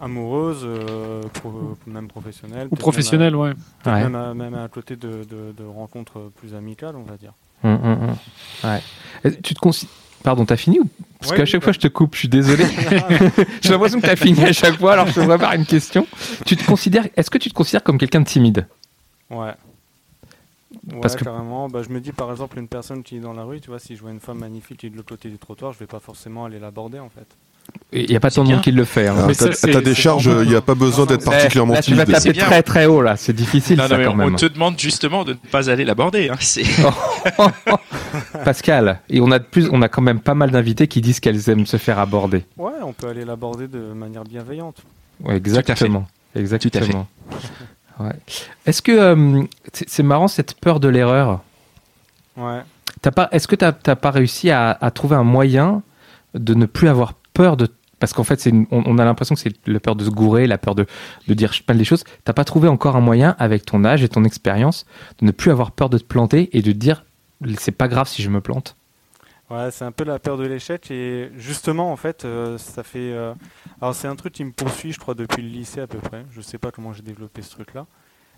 [0.00, 2.66] Amoureuses, euh, pro- même professionnelles.
[2.66, 3.52] Ou peut-être professionnel, ouais.
[3.52, 4.02] Même à, Ouais.
[4.04, 7.32] même à- même à côté de, de- de rencontres plus amicales, on va dire.
[7.64, 8.14] Hum.
[8.62, 9.32] Ouais.
[9.42, 9.88] Tu te consi-
[10.22, 10.88] Pardon, t'as fini ou?
[11.18, 11.64] Parce Ouais, qu'à chaque bah.
[11.64, 12.64] fois, je te coupe, je suis désolé.
[13.60, 16.06] J'ai l'impression que t'as fini à chaque fois, alors je te vois par une question.
[16.46, 18.68] Tu te considères, est-ce que tu te considères comme quelqu'un de timide?
[19.30, 19.52] Ouais.
[20.90, 21.68] Ouais, Parce que- carrément.
[21.68, 23.78] Bah, je me dis par exemple une personne qui est dans la rue, tu vois,
[23.78, 25.86] si je vois une femme magnifique qui est de l'autre côté du trottoir, je vais
[25.86, 27.26] pas forcément aller l'aborder en fait.
[27.92, 29.06] Il n'y a pas tant de monde qui le fait.
[29.06, 29.28] hein.
[29.28, 29.34] Mais
[29.94, 30.44] charges, normal.
[30.46, 33.16] il n'y a pas besoin d'être particulièrement là, tu vas taper très très haut là,
[33.16, 34.34] c'est difficile Non, non, ça mais quand on même.
[34.34, 36.28] te demande justement de ne pas aller l'aborder.
[36.28, 36.36] Hein.
[38.44, 41.20] Pascal, et on a de plus, on a quand même pas mal d'invités qui disent
[41.20, 42.44] qu'elles aiment se faire aborder.
[42.56, 44.78] Ouais, on peut aller l'aborder de manière bienveillante.
[45.22, 47.06] Ouais, exactement, exactement.
[47.30, 47.46] Tout à fait.
[48.00, 48.12] Ouais.
[48.66, 51.40] Est-ce que euh, c'est marrant cette peur de l'erreur
[52.36, 52.60] Ouais.
[53.02, 55.82] T'as pas, est-ce que t'as t'as pas réussi à, à trouver un moyen
[56.34, 59.36] de ne plus avoir peur de parce qu'en fait, c'est une- on, on a l'impression
[59.36, 60.86] que c'est la peur de se gourer, la peur de,
[61.28, 62.02] de dire pas des choses.
[62.24, 64.86] T'as pas trouvé encore un moyen, avec ton âge et ton expérience,
[65.20, 67.04] de ne plus avoir peur de te planter et de te dire
[67.58, 68.74] c'est pas grave si je me plante.
[69.52, 73.12] Ouais, c'est un peu la peur de l'échec et justement en fait euh, ça fait
[73.12, 73.34] euh,
[73.80, 76.24] alors c'est un truc qui me poursuit je crois depuis le lycée à peu près.
[76.30, 77.86] Je sais pas comment j'ai développé ce truc là.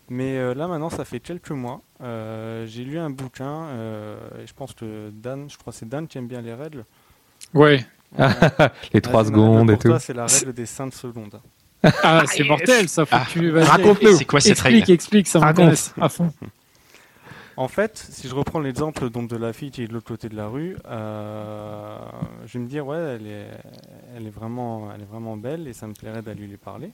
[0.09, 1.83] Mais euh, là maintenant ça fait quelques mois.
[2.03, 5.89] euh, j'ai lu un bouquin euh, et je pense que Dan, je crois que c'est
[5.89, 6.85] Dan qui aime bien les règles.
[7.53, 7.85] Ouais.
[8.93, 9.89] Les trois Vas-y, mon secondes et pour tout.
[9.89, 11.41] toi, c'est la règle des 5 secondes.
[11.83, 13.05] Ah, c'est mortel, ça.
[13.05, 13.25] Faut Ah.
[13.27, 14.17] que tu vas-y, Raconte-nous.
[14.17, 15.59] c'est quoi cette Explique, règle explique, ça Raconte.
[15.59, 16.33] m'intéresse à fond.
[17.57, 20.35] En fait, si je reprends l'exemple de la fille qui est de l'autre côté de
[20.35, 21.99] la rue, euh,
[22.47, 23.27] je vais me dire ouais, elle
[24.27, 26.91] est, vraiment, elle est vraiment belle et ça me plairait d'aller lui parler.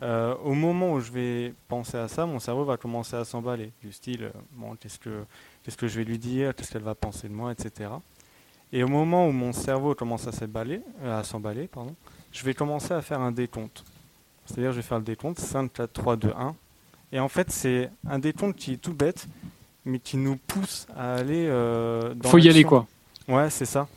[0.00, 3.70] Euh, au moment où je vais penser à ça, mon cerveau va commencer à s'emballer,
[3.82, 5.24] du style euh, bon, qu'est-ce que,
[5.62, 7.90] qu'est-ce que je vais lui dire, qu'est-ce qu'elle va penser de moi, etc.
[8.72, 11.94] Et au moment où mon cerveau commence à s'emballer, à s'emballer, pardon,
[12.32, 13.84] je vais commencer à faire un décompte.
[14.46, 16.56] C'est-à-dire, je vais faire le décompte 5, 4, 3, 2, 1.
[17.12, 19.28] Et en fait, c'est un décompte qui est tout bête,
[19.84, 22.86] mais qui nous pousse à aller euh, dans Faut y aller, quoi.
[23.28, 23.88] Ouais, c'est ça.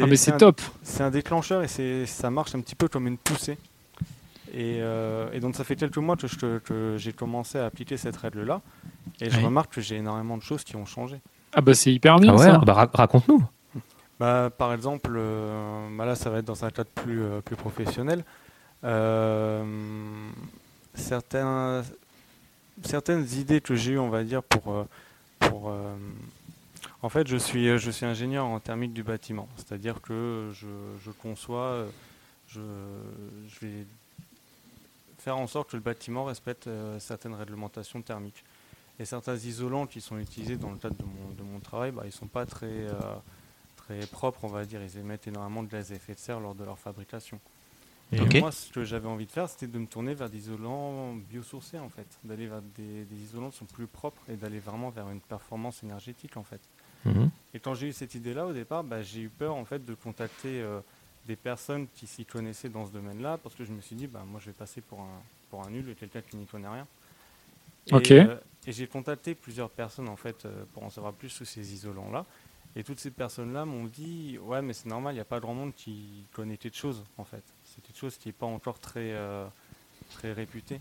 [0.00, 0.60] Ah, mais c'est top.
[0.82, 3.56] C'est un déclencheur et c'est ça marche un petit peu comme une poussée.
[4.52, 7.96] Et, euh, et donc ça fait quelques mois que, je- que j'ai commencé à appliquer
[7.96, 8.62] cette règle-là.
[9.20, 11.20] Et je remarque que j'ai énormément de choses qui ont changé.
[11.52, 12.58] Ah bah c'est hyper bien Ah ouais, ça.
[12.58, 13.42] bah, ra- raconte-nous.
[14.18, 17.54] Bah, par exemple, euh, bah là ça va être dans un cadre plus, euh, plus
[17.56, 18.24] professionnel.
[18.84, 19.62] Euh,
[20.94, 21.82] certains,
[22.82, 24.86] certaines idées que j'ai eues, on va dire, pour...
[25.42, 25.96] euh, euh,
[27.02, 29.48] en fait, je suis, je suis ingénieur en thermique du bâtiment.
[29.56, 30.66] C'est-à-dire que je,
[31.04, 31.88] je conçois, euh,
[32.48, 32.60] je,
[33.48, 33.86] je vais
[35.26, 38.44] faire en sorte que le bâtiment respecte euh, certaines réglementations thermiques.
[39.00, 42.12] Et certains isolants qui sont utilisés dans le cadre de mon, travail, bah, ils ne
[42.12, 42.92] sont pas très, euh,
[43.74, 44.80] très propres, on va dire.
[44.82, 47.40] Ils émettent énormément de gaz à effet de serre lors de leur fabrication.
[48.12, 51.14] Et moi, ce que j'avais envie de faire, c'était de me tourner vers des isolants
[51.14, 52.06] biosourcés, en fait.
[52.22, 55.82] D'aller vers des, des isolants qui sont plus propres et d'aller vraiment vers une performance
[55.82, 56.60] énergétique, en fait.
[57.04, 57.30] Mhm.
[57.54, 59.94] Et quand j'ai eu cette idée-là, au départ, bah, j'ai eu peur, en fait, de
[59.94, 60.80] contacter euh,
[61.26, 64.24] des personnes qui s'y connaissaient dans ce domaine-là, parce que je me suis dit, bah,
[64.26, 66.86] moi, je vais passer pour un, pour un nul, quelqu'un qui n'y connaît rien.
[67.88, 71.46] Et, euh, et j'ai contacté plusieurs personnes, en fait, euh, pour en savoir plus sur
[71.46, 72.24] ces isolants-là.
[72.78, 75.54] Et toutes ces personnes-là m'ont dit, ouais, mais c'est normal, il n'y a pas grand
[75.54, 77.42] monde qui connaît quelque chose, en fait.
[77.64, 79.46] C'est quelque chose qui n'est pas encore très, euh,
[80.10, 80.78] très réputé.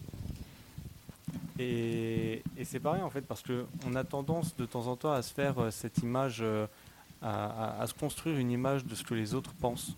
[1.57, 5.33] Et, c'est pareil, en fait, parce qu'on a tendance de temps en temps à se
[5.33, 6.67] faire euh, cette image, euh,
[7.21, 9.95] à, se construire une image de ce que les autres pensent.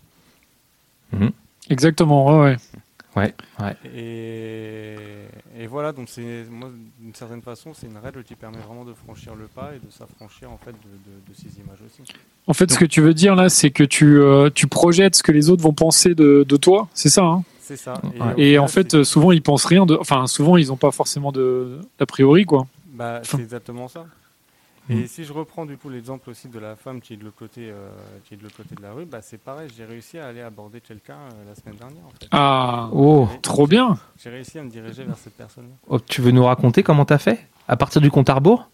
[1.68, 2.56] Exactement, ouais, ouais.
[3.16, 3.74] Ouais, ouais.
[3.94, 4.96] Et,
[5.62, 8.92] et voilà, donc c'est moi d'une certaine façon, c'est une règle qui permet vraiment de
[8.92, 12.02] franchir le pas et de s'affranchir en fait de, de- de ces images aussi.
[12.46, 15.22] En fait, ce que tu veux dire là, c'est que tu, euh, tu projettes ce
[15.22, 17.24] que les autres vont penser de, de toi, c'est ça.
[17.24, 17.44] Hein?
[17.60, 18.00] C'est ça.
[18.38, 19.94] Et final, en fait, souvent ils pensent rien de.
[19.96, 22.66] Enfin, souvent ils n'ont pas forcément de d'a priori quoi.
[22.92, 24.06] bah, c'est exactement ça.
[24.90, 27.36] Et si je reprends du coup l'exemple aussi de la femme qui est de l'autre
[27.38, 27.90] côté, euh,
[28.24, 30.40] qui est de l'autre côté de la rue, bah, c'est pareil, j'ai réussi à aller
[30.40, 32.28] aborder quelqu'un euh, la semaine dernière en fait.
[32.30, 33.98] Ah, Oh, Et trop bien.
[34.22, 35.74] J'ai réussi à me diriger vers cette personne-là.
[35.88, 37.46] Oh, tu veux nous raconter comment t'as fait?
[37.68, 38.70] À partir du compte à rebours?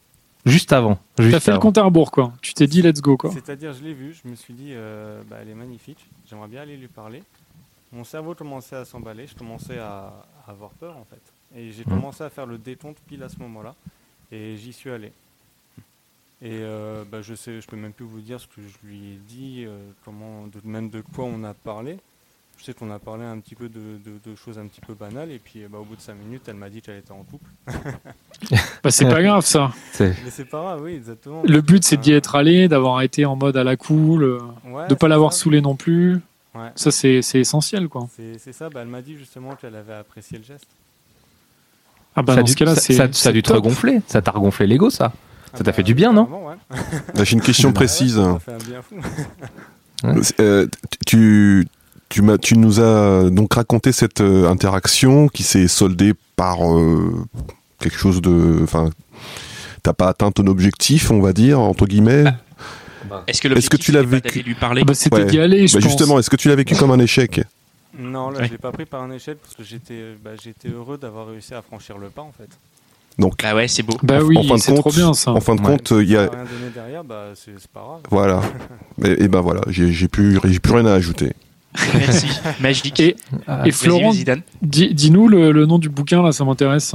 [0.46, 0.98] Juste avant.
[1.18, 2.32] Juste T'as fait le compte à rebours quoi.
[2.42, 3.30] Tu t'es dit let's go quoi.
[3.32, 6.60] C'est-à-dire, je l'ai vue, je me suis dit, euh, bah, elle est magnifique, j'aimerais bien
[6.62, 7.22] aller lui parler.
[7.92, 10.12] Mon cerveau commençait à s'emballer, je commençais à,
[10.46, 11.22] à avoir peur en fait.
[11.58, 11.94] Et j'ai Mhm.
[11.94, 13.74] commencé à faire le décompte pile à ce moment-là,
[14.32, 15.12] et j'y suis allé.
[16.42, 18.96] Et euh, bah, je sais, je peux même plus vous dire ce que je lui
[18.96, 21.96] ai dit, euh, comment, de, même de quoi on a parlé.
[22.58, 24.94] Je sais qu'on a parlé un petit peu de, de- de choses un petit peu
[24.94, 27.22] banales, et puis bah, au bout de 5 minutes, elle m'a dit qu'elle était en
[27.24, 27.48] couple.
[28.82, 29.72] Bah, c'est pas grave ça.
[29.98, 31.42] Mais c'est pas grave, oui, exactement.
[31.46, 34.38] Le but c'est d'y Euh, être allé, d'avoir été en mode à la cool, euh,
[34.66, 36.20] ouais, de pas l'avoir saoulé non plus.
[36.54, 36.68] Ouais.
[36.76, 38.06] Ça c'est c'est essentiel quoi.
[38.14, 40.66] C'est ça, bah, elle m'a dit justement qu'elle avait apprécié le geste.
[42.14, 44.00] Ah bah ça, a dans dû- ce cas-là ça- ça- ça a dû te regonfler.
[44.06, 45.12] Ça t'a regonflé l'ego, ça.
[45.54, 46.28] Ça t'a bah, fait du bien, non.
[47.14, 48.16] Là, J'ai une question précise.
[48.16, 48.96] ça fait un bien fou.
[50.40, 50.66] Euh,
[51.06, 51.66] tu,
[52.08, 57.24] tu, m'as- tu nous as donc raconté cette euh, interaction qui s'est soldée par euh,
[57.78, 58.60] quelque chose de.
[58.62, 58.90] Enfin,
[59.82, 62.24] t'as pas atteint ton objectif, on va dire, entre guillemets.
[63.26, 65.24] Est-ce que, Est-ce que tu l'as vécu lui parler Ah bah, c'était Ouais.
[65.26, 65.90] d'y aller, je Bah, pense.
[65.90, 67.40] justement, est-ce que tu l'as vécu comme un échec
[67.98, 68.46] Non, là, Ouais.
[68.46, 71.54] je l'ai pas pris par un échec parce que j'étais bah, j'étais heureux d'avoir réussi
[71.54, 72.48] à franchir le pas en fait.
[73.18, 73.96] Donc, Bah ouais, c'est beau.
[74.02, 75.30] Bah en- oui, en fin de c'est compte, trop bien ça.
[75.32, 75.66] en fin de Ouais.
[75.68, 76.22] compte, il y a.
[76.24, 78.00] a rien donné derrière, bah, c'est c'est pas grave.
[78.10, 78.42] Voilà.
[79.04, 81.32] Et, et ben voilà, j'ai j'ai plus, j'ai plus rien à ajouter.
[81.94, 82.26] Merci.
[82.60, 83.00] Magique.
[83.00, 84.12] Et- Ah, Et Florent,
[84.62, 86.94] dis-nous le, le nom du bouquin là, ça m'intéresse.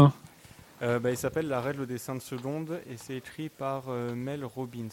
[0.81, 4.45] Euh, bah, il s'appelle La règle des 5 secondes et c'est écrit par euh, Mel
[4.45, 4.87] Robbins.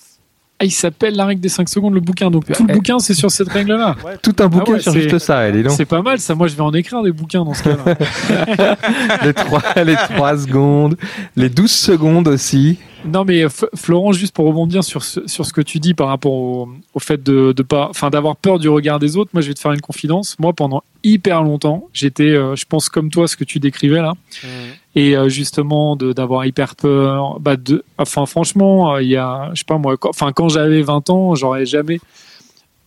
[0.58, 2.30] Ah, il s'appelle La règle des 5 secondes, le bouquin.
[2.30, 2.74] Donc tout le Eh.
[2.74, 3.94] bouquin, c'est sur cette règle-là.
[4.04, 6.34] Ouais, Tout un bouquin ouais, sur juste ça, elle est non C'est pas mal, ça.
[6.34, 8.76] Moi, je vais en écrire des bouquins dans ce cas-là.
[9.24, 10.96] les, trois, les 3 secondes,
[11.36, 12.78] les 12 secondes aussi.
[13.06, 16.32] Non, mais Florent, juste pour rebondir sur ce, sur ce que tu dis par rapport
[16.32, 19.30] au, au fait de, de pas, enfin, d'avoir peur du regard des autres.
[19.32, 20.36] Moi, je vais te faire une confidence.
[20.38, 24.12] Moi, pendant hyper longtemps, j'étais, euh, je pense comme toi, ce que tu décrivais là,
[24.42, 24.48] Mhm.
[24.96, 27.38] et euh, justement d'avoir hyper peur.
[27.40, 30.48] Bah, de, enfin, franchement, euh, il y a, je sais pas moi, quand- enfin, quand
[30.48, 31.98] j'avais 20 ans, j'aurais jamais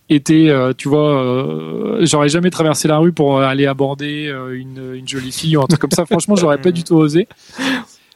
[0.08, 5.56] été, tu vois, j'aurais jamais traversé la rue pour aller aborder une, une jolie fille
[5.56, 6.04] ou un truc comme ça.
[6.04, 7.28] Franchement, j'aurais pas du tout osé.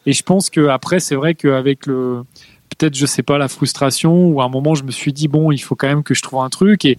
[0.06, 2.22] Et je pense que après, c'est vrai qu'avec le,
[2.74, 5.52] peut-être, je sais pas, la frustration, ou à un moment, je me suis dit bon,
[5.52, 6.84] il faut quand même que je trouve un truc.
[6.84, 6.98] Et,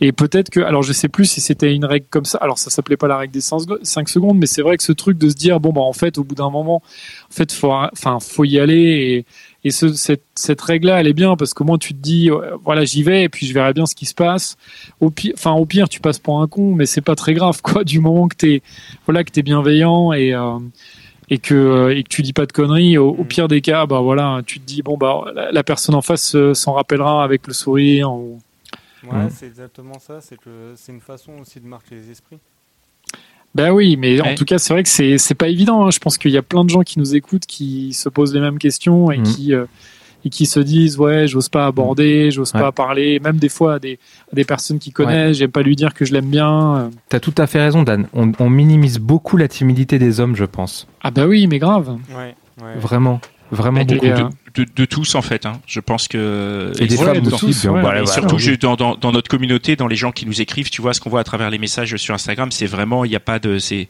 [0.00, 2.38] et peut-être que, alors, je sais plus si c'était une règle comme ça.
[2.38, 5.18] Alors, ça s'appelait pas la règle des 5 secondes, mais c'est vrai que ce truc
[5.18, 8.18] de se dire bon, bah, en fait, au bout d'un moment, en fait, faut, enfin,
[8.20, 8.74] faut y aller.
[8.74, 9.24] Et,
[9.64, 12.30] et ce, cette, cette règle-là, elle est bien parce qu'au moins tu te dis,
[12.64, 14.56] voilà, j'y vais et puis je verrai bien ce qui se passe.
[15.00, 17.60] Au pire, enfin, au pire, tu passes pour un con, mais c'est pas très grave,
[17.62, 18.62] quoi, du moment que t'es,
[19.06, 20.58] voilà, bienveillant et, euh,
[21.28, 23.28] et que et que tu dis pas de conneries, au, au Mm.
[23.28, 26.34] pire des cas, bah voilà, tu te dis bon bah la, la personne en face
[26.34, 28.12] euh, s'en rappellera avec le sourire.
[28.12, 28.38] ou-
[29.04, 29.30] Ouais, Mm.
[29.30, 30.20] c'est exactement ça.
[30.20, 32.38] C'est que c'est une façon aussi de marquer les esprits.
[33.54, 35.86] Ben oui, mais en tout cas, c'est vrai que c'est c'est pas évident.
[35.86, 35.90] hein.
[35.90, 38.40] Je pense qu'il y a plein de gens qui nous écoutent, qui se posent les
[38.40, 39.24] mêmes questions et Mhm.
[39.24, 39.64] qui euh,
[40.26, 42.60] et qui se disent ouais, j'ose pas aborder, j'ose Ouais.
[42.60, 44.00] pas parler, même des fois à des,
[44.32, 46.90] à des personnes qui connaissent, j'aime pas lui dire que je l'aime bien.
[47.08, 48.08] T'as tout à fait raison, Dan.
[48.12, 50.88] On, on minimise beaucoup la timidité des hommes, je pense.
[51.02, 51.96] Ah bah oui, mais grave.
[52.10, 52.74] Ouais, ouais.
[52.78, 53.20] Vraiment,
[53.52, 54.04] vraiment beaucoup.
[54.04, 54.24] Et, euh,
[54.56, 55.46] de, de- tous en fait.
[55.46, 55.60] Hein.
[55.66, 57.68] Je pense que Et des Ouais, femmes aussi.
[57.68, 57.80] ouais.
[57.80, 60.70] voilà, Et surtout, je- dans, dans, dans notre communauté, dans les gens qui nous écrivent,
[60.70, 63.16] tu vois, ce qu'on voit à travers les messages sur Instagram, c'est vraiment, il n'y
[63.16, 63.88] a pas de, c'est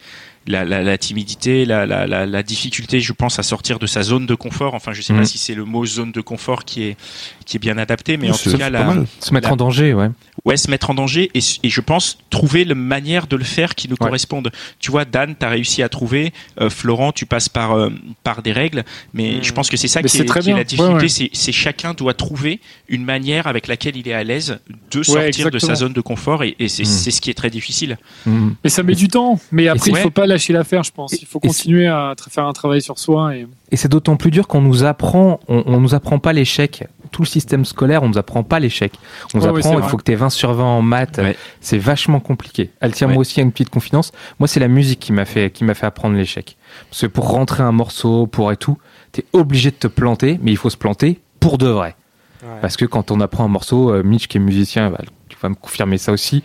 [0.48, 4.02] la, la, la timidité, la, la, la, la difficulté, je pense, à sortir de sa
[4.04, 4.74] zone de confort.
[4.74, 5.18] Enfin, je sais Mhm.
[5.20, 6.96] pas si c'est le mot zone de confort qui est,
[7.44, 9.06] qui est bien adapté, mais en tout cas, pas la, mal.
[9.18, 10.08] Se mettre La- en danger, ouais.
[10.44, 13.74] ouais, se mettre en danger et, et je pense trouver la manière de le faire
[13.74, 14.06] qui nous Ouais.
[14.06, 14.52] corresponde.
[14.78, 17.90] Tu vois, Dan, tu as réussi à trouver, euh, Florent, tu passes par, euh,
[18.22, 19.42] par des règles, mais Mhm.
[19.42, 20.55] je pense que c'est ça Mais qui est, très qui bien.
[20.56, 21.08] La difficulté, Ouais, ouais.
[21.08, 24.58] c'est c'est chacun doit trouver une manière avec laquelle il est à l'aise
[24.90, 27.50] de sortir de sa zone de confort et, et c'est c'est ce qui est très
[27.50, 27.98] difficile.
[28.26, 28.54] Mhm.
[28.64, 29.38] Mais ça met du temps.
[29.52, 31.12] Mais après, il faut pas lâcher l'affaire, je pense.
[31.12, 33.36] Et- Il faut et continuer à faire un travail sur soi.
[33.36, 33.46] Et...
[33.72, 36.84] Et c'est d'autant plus dur qu'on nous apprend, on, on nous apprend pas l'échec.
[37.10, 38.92] Tout le système scolaire, on nous apprend pas l'échec.
[39.34, 41.18] On nous apprend, il faut que tu aies 20 sur 20 en maths.
[41.18, 41.36] Ouais.
[41.60, 42.70] C'est vachement compliqué.
[42.80, 43.14] Elle tient Ouais.
[43.14, 44.12] moi aussi à une petite confidence.
[44.38, 46.56] Moi, c'est la musique qui m'a fait, qui m'a fait apprendre l'échec.
[46.90, 48.76] Parce que pour rentrer un morceau, pour et tout,
[49.16, 51.96] tu es obligé de te planter, mais il faut se planter pour de vrai.
[52.42, 52.48] Ouais.
[52.60, 55.48] Parce que quand on apprend un morceau, euh, Mitch qui est musicien, va- tu vas
[55.48, 56.42] me confirmer ça aussi.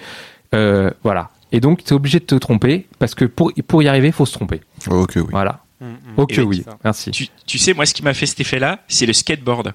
[0.54, 1.30] Euh, voilà.
[1.52, 4.14] Et donc, tu es obligé de te tromper, parce que pour, pour y arriver, il
[4.14, 4.62] faut se tromper.
[4.90, 5.24] Ok, oui.
[5.32, 5.64] Voilà.
[5.82, 5.96] Mm, mm.
[6.18, 6.62] Ok, oui.
[6.64, 6.78] ça.
[6.84, 7.12] Merci.
[7.12, 9.74] Tu, tu sais, moi, ce qui m'a fait cet effet-là, c'est le skateboard.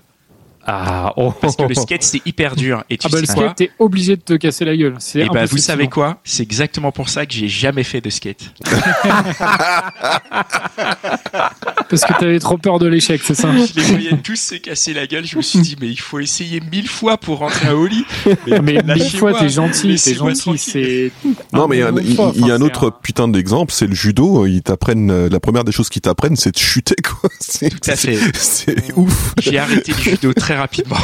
[0.66, 2.82] Ah, oh, Parce que le skate, c'est hyper dur.
[2.90, 4.96] Et tu Ah bah le sais skate, t'es obligé de te casser la gueule.
[4.98, 5.90] C'est Et bah, vous impossible savez sinon.
[5.94, 6.18] quoi?
[6.24, 8.52] C'est exactement pour ça que j'ai jamais fait de skate.
[11.88, 13.50] Parce que t'avais trop peur de l'échec, c'est ça?
[13.52, 15.24] Je les voyais tous se casser la gueule.
[15.24, 18.04] Je me suis dit, mais il faut essayer mille fois pour rentrer à Oli.
[18.46, 20.58] Mais mille fois, t'es gentil, t'es gentil.
[20.58, 21.12] C'est
[21.52, 24.46] Non, mais il y a un- y a autre putain d'exemple, c'est le judo.
[24.46, 27.30] Ils t'apprennent, euh, la première des choses qu'ils t'apprennent, c'est de chuter, quoi.
[27.40, 28.18] C'est- Tout à fait.
[28.34, 29.34] C'est ouf.
[29.40, 30.96] J'ai arrêté le judo très rapidement.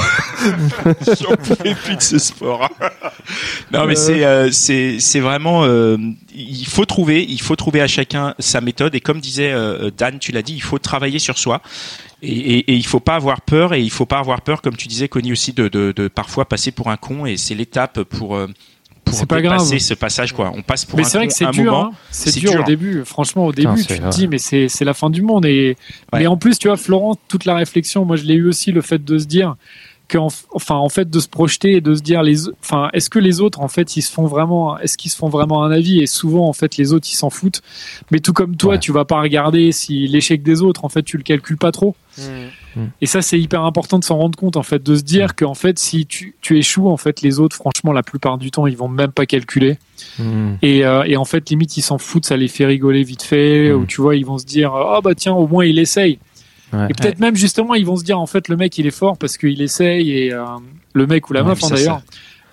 [1.21, 2.69] J'en pouvais plus de ce sport.
[3.73, 5.97] non, mais c'est euh, c'est c'est vraiment euh,
[6.35, 10.19] il faut trouver il faut trouver à chacun sa méthode et comme disait euh, Dan,
[10.19, 11.62] tu l'as dit, il faut travailler sur soi.
[12.23, 14.77] Et, et, et il faut pas avoir peur et il faut pas avoir peur, comme
[14.77, 18.05] tu disais, Connie aussi, de, de, de parfois passer pour un con et c'est l'étape
[18.05, 18.47] pour euh,
[19.05, 19.61] pour C'est pas grave.
[19.61, 20.53] ce passage quoi.
[20.55, 21.87] On passe pour Mais un c'est vrai que c'est un dur, moment.
[21.87, 21.97] hein.
[22.11, 22.61] c'est dur, dur.
[22.61, 23.03] au début.
[23.05, 25.45] Franchement, au début, tu te dis, mais c'est c'est la fin du monde.
[25.47, 25.77] Et
[26.12, 26.21] Ouais.
[26.21, 28.81] mais en plus, tu vois, Florent, toute la réflexion, moi, je l'ai eu aussi, le
[28.83, 29.57] fait de se dire
[30.09, 30.19] que,
[30.53, 33.41] enfin, en fait, de se projeter et de se dire, les, enfin, est-ce que les
[33.41, 36.01] autres, en fait, ils se font vraiment, est-ce qu'ils se font vraiment un avis?
[36.01, 37.62] Et souvent, en fait, les autres, ils s'en foutent.
[38.11, 38.79] Mais tout comme toi, Ouais.
[38.79, 41.97] tu vas pas regarder si l'échec des autres, en fait, tu le calcules pas trop.
[42.19, 42.23] Mm.
[43.01, 45.55] Et ça, c'est hyper important de s'en rendre compte, en fait, de se dire qu'en
[45.55, 48.77] fait, si tu, tu échoues, en fait, les autres, franchement, la plupart du temps, ils
[48.77, 49.79] vont même pas calculer.
[50.19, 50.59] Mhm.
[50.62, 53.73] Et, euh, et en fait, limite, ils s'en foutent, ça les fait rigoler vite fait,
[53.73, 56.19] ou tu vois, ils vont se dire, ah bah tiens, au moins il essaye.
[56.73, 56.87] Ouais.
[56.91, 59.19] Et peut-être même justement, ils vont se dire, en fait, le mec, il est fort
[59.19, 60.45] parce qu'il essaye, et euh,
[60.95, 62.03] le mec ou la Ouais, meuf, d'ailleurs.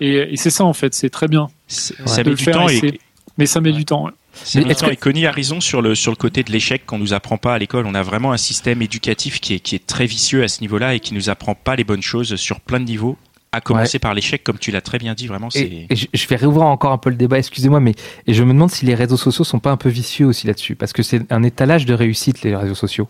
[0.01, 1.47] Et, et c'est ça, en fait, c'est très bien.
[1.67, 2.99] Ça met du temps et
[3.38, 4.10] mais ça met du temps.
[4.55, 7.13] Mais est-ce que- Connie a raison sur le sur le côté de l'échec qu'on nous
[7.13, 7.86] apprend pas à l'école.
[7.88, 10.93] On a vraiment un système éducatif qui est qui est très vicieux à ce niveau-là
[10.95, 13.17] et qui nous apprend pas les bonnes choses sur plein de niveaux.
[13.51, 15.62] À commencer par l'échec, comme tu l'as très bien dit, vraiment, c'est.
[15.62, 17.95] Et, et je, je vais réouvrir encore un peu le débat, excusez-moi, mais
[18.27, 20.75] et je me demande si les réseaux sociaux sont pas un peu vicieux aussi là-dessus,
[20.75, 23.10] parce que c'est un étalage de réussite les réseaux sociaux.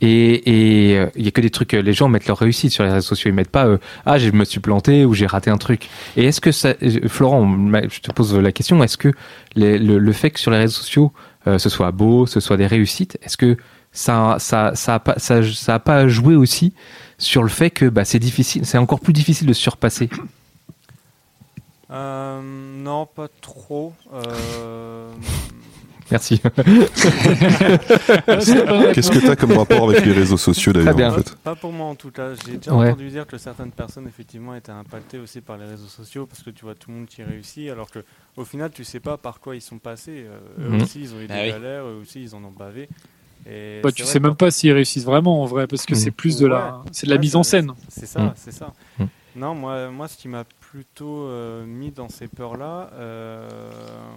[0.00, 2.84] Et euh, il y a que des trucs, euh, les gens mettent leur réussite sur
[2.84, 5.50] les réseaux sociaux, ils mettent pas euh, ah je me suis planté ou j'ai raté
[5.50, 5.88] un truc.
[6.16, 6.74] Et est-ce que ça,
[7.08, 7.48] Florent,
[7.90, 9.12] je te pose la question, est-ce que
[9.56, 11.12] le, fait que sur les réseaux sociaux
[11.46, 13.56] ce soit beau, ce soit des réussites, est-ce que
[13.90, 16.74] ça ça ça pas ça, ça a pas joué aussi
[17.16, 20.10] sur le fait que bah, c'est difficile, c'est encore plus difficile de se surpasser?
[21.90, 23.94] Non, pas trop.
[26.10, 26.40] Merci.
[28.94, 31.86] Qu'est-ce que t'as comme rapport avec les réseaux sociaux d'ailleurs en fait Pas pour moi
[31.86, 32.30] en tout cas.
[32.46, 32.88] J'ai déjà Ouais.
[32.88, 36.50] entendu dire que certaines personnes effectivement étaient impactées aussi par les réseaux sociaux parce que
[36.50, 38.00] tu vois tout le monde qui réussit alors que
[38.36, 40.26] au final tu sais pas par quoi ils sont passés.
[40.26, 40.82] Euh, eux Mhm.
[40.82, 41.50] aussi ils ont eu des Ah oui.
[41.50, 42.88] galères, eux aussi ils en ont bavé.
[43.48, 45.98] Et Bah, tu sais même pas s'ils réussissent vraiment en vrai, parce que Mm.
[45.98, 47.72] c'est plus de la, c'est de la Ouais, mise en scène.
[47.88, 48.32] C'est ça, Mm.
[48.36, 48.72] c'est ça.
[49.36, 53.70] Non, moi, moi, ce qui m'a plutôt euh, mis dans ces peurs-là, euh,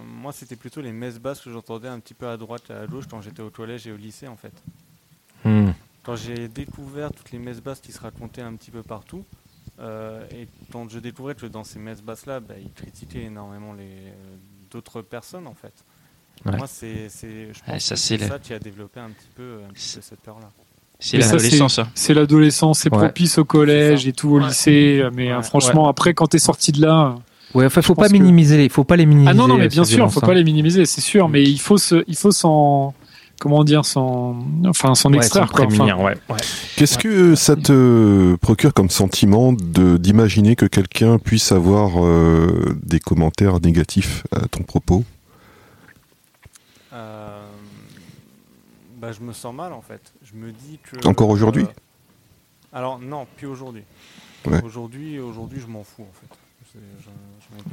[0.04, 2.86] moi, c'était plutôt les messes basses que j'entendais un petit peu à droite et à
[2.86, 4.52] gauche quand j'étais au collège et au lycée, en fait.
[5.44, 5.70] Hmm.
[6.02, 9.24] Quand j'ai découvert toutes les messes basses qui se racontaient un petit peu partout,
[9.80, 14.12] euh, et quand je découvrais que dans ces messes basses-là, bah, ils critiquaient énormément les
[14.70, 15.72] d'autres personnes, en fait.
[16.44, 16.56] Ouais.
[16.56, 19.28] Moi, c'est, je pense ça, que c'est c'est le- ça qui a développé un petit
[19.34, 20.50] peu, un petit C'est- peu cette peur-là.
[21.04, 21.78] C'est Mais ça, l'adolescence.
[21.80, 21.88] hein.
[21.96, 22.98] C'est l'adolescence, c'est Ouais.
[22.98, 24.46] propice au collège C'est et tout au Ouais.
[24.46, 25.02] lycée.
[25.14, 25.42] Mais Ouais.
[25.42, 27.16] franchement, après, quand t'es sorti de là.
[27.54, 29.30] Ouais, enfin, faut pas que- minimiser, les- faut pas les minimiser.
[29.30, 30.26] Ah non, non, mais euh, bien sûr, faut hein.
[30.26, 31.28] pas les minimiser, c'est sûr.
[31.28, 32.94] Mais il faut se, il faut s'en,
[33.40, 34.36] comment dire, s'en,
[34.66, 35.66] enfin, s'en Ouais, extraire, quoi.
[35.66, 36.14] Enfin, prémunir, ouais.
[36.30, 36.36] ouais.
[36.76, 43.00] Qu'est-ce que ça te procure comme sentiment de d'imaginer que quelqu'un puisse avoir euh, des
[43.00, 45.02] commentaires négatifs à ton propos?
[46.94, 47.31] Euh,
[49.02, 50.12] bah, je me sens mal en fait.
[50.22, 51.06] Je me dis que.
[51.08, 51.64] Encore aujourd'hui?
[51.64, 53.82] Euh, Alors non, plus aujourd'hui.
[54.46, 54.62] Ouais.
[54.64, 56.36] Aujourd'hui, aujourd'hui, je m'en fous en fait.
[56.74, 57.08] Je- je.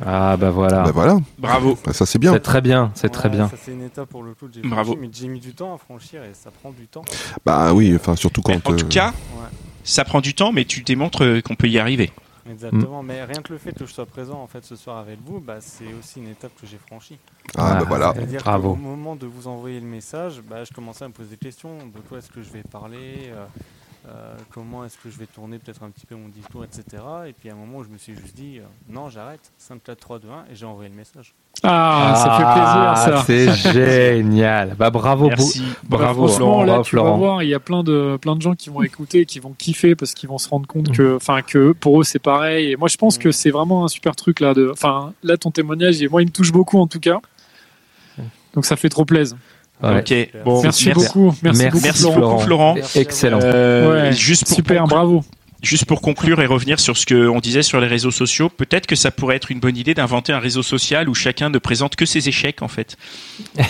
[0.06, 0.84] Ah bah voilà.
[0.84, 1.78] Bah voilà, Bravo.
[1.86, 2.34] Bah, ça c'est bien.
[2.34, 3.48] C'est très bien, c'est très bien.
[3.48, 4.92] Ça c'est une étape pour le coup que j'ai Bravo.
[4.94, 7.06] franchi, mais j'ai mis du temps à franchir et ça prend du temps.
[7.46, 8.74] Bah oui, enfin surtout Mais quand.
[8.74, 9.48] en tout euh, cas, Ouais.
[9.86, 12.12] ça prend du temps, mais tu démontres qu'on peut y arriver.
[12.50, 15.20] Exactement, mais rien que le fait que je sois présent en fait ce soir avec
[15.26, 17.18] vous, bah, c'est aussi une étape que j'ai franchie.
[17.56, 18.14] Ah bah Ah, voilà.
[18.16, 18.70] C'est-à-dire Bravo.
[18.72, 21.78] qu'au moment de vous envoyer le message, bah, je commençais à me poser des questions.
[21.78, 23.46] De quoi est-ce que je vais parler euh,
[24.08, 27.04] euh, Comment est-ce que je vais tourner peut-être un petit peu mon discours, etc.
[27.28, 29.52] Et puis à un moment, je me suis juste dit, euh, non, j'arrête.
[29.58, 31.34] 5, 4, 3, 2, 1, et j'ai envoyé le message.
[31.64, 33.24] Ah, ça fait plaisir, ça.
[33.26, 34.76] C'est génial.
[34.78, 35.28] Bah bravo.
[35.28, 35.62] Merci.
[35.84, 36.60] Bah, Bravo, Florent.
[36.64, 37.18] là, bravo, tu vas Florent.
[37.18, 39.96] voir, il y a plein de, plein de gens qui vont écouter, qui vont kiffer
[39.96, 42.72] parce qu'ils vont se rendre compte que, enfin, que pour eux, c'est pareil.
[42.72, 43.22] Et moi, je pense Mm.
[43.22, 46.28] que c'est vraiment un super truc, là, de, enfin, là, ton témoignage, et moi, il
[46.28, 47.20] me touche beaucoup, en tout cas.
[48.54, 49.38] Donc, ça fait trop plaisir.
[49.82, 50.00] Ouais.
[50.00, 51.36] Ok, bon, Merci, beaucoup.
[51.42, 52.02] Merci, Merci, beaucoup, Merci
[52.46, 52.74] Florent.
[52.76, 52.88] beaucoup.
[52.96, 53.40] Excellent.
[53.42, 55.24] Euh, Ouais, juste pour super, conclure- bravo.
[55.62, 58.96] Juste pour conclure et revenir sur ce qu'on disait sur les réseaux sociaux, peut-être que
[58.96, 62.06] ça pourrait être une bonne idée d'inventer un réseau social où chacun ne présente que
[62.06, 62.96] ses échecs en fait.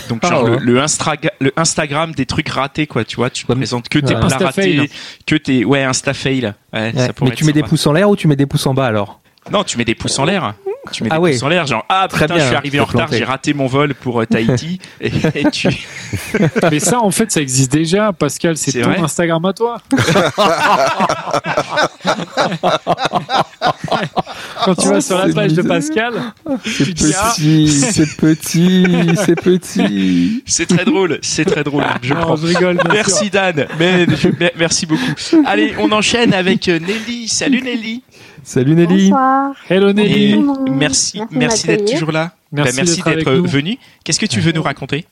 [0.08, 0.58] Donc genre Ah ouais.
[0.60, 3.98] le, le, Instra- le Instagram des trucs ratés quoi, tu vois, tu Comme- présentes que
[3.98, 4.20] tes Ouais.
[4.20, 4.88] plats ratés,
[5.26, 6.54] que tes ouais Insta fail.
[6.72, 8.46] Ouais, Ouais, ça pourrait Mais tu mets des pouces en l'air ou tu mets des
[8.46, 9.20] pouces en bas alors?
[9.50, 10.54] Non, tu mets des pouces en l'air.
[10.92, 11.32] Tu mets Ah des ouais.
[11.32, 13.24] pouces en l'air, genre ah Très putain, bien, je suis arrivé je en retard, j'ai
[13.24, 15.68] raté mon vol pour euh, Tahiti et, et tu
[16.70, 18.56] Mais ça, en fait, ça existe déjà, Pascal.
[18.56, 19.78] C'est ton vrai Instagram à toi.
[24.64, 25.62] Quand tu Oh, vas sur la c'est page de.
[25.62, 26.14] Pascal,
[26.64, 28.86] C'est ah, petit, c'est petit,
[29.24, 30.42] c'est petit.
[30.46, 31.84] c'est très drôle, c'est très drôle.
[32.02, 32.74] Je non, je rigole.
[32.76, 32.92] bien sûr.
[32.94, 35.02] Merci Dan, mais je- mer- merci beaucoup.
[35.46, 37.28] Allez, on enchaîne avec euh, Nelly.
[37.28, 38.02] Salut Nelly.
[38.42, 39.10] Salut Nelly.
[39.10, 39.54] Bonsoir.
[39.68, 40.32] Hello Nelly.
[40.32, 42.32] Et merci, Merci d'être toujours là.
[42.52, 43.46] Merci, Bah, merci d'être nous.
[43.46, 43.78] venu.
[44.04, 45.06] Qu'est-ce que tu veux nous raconter?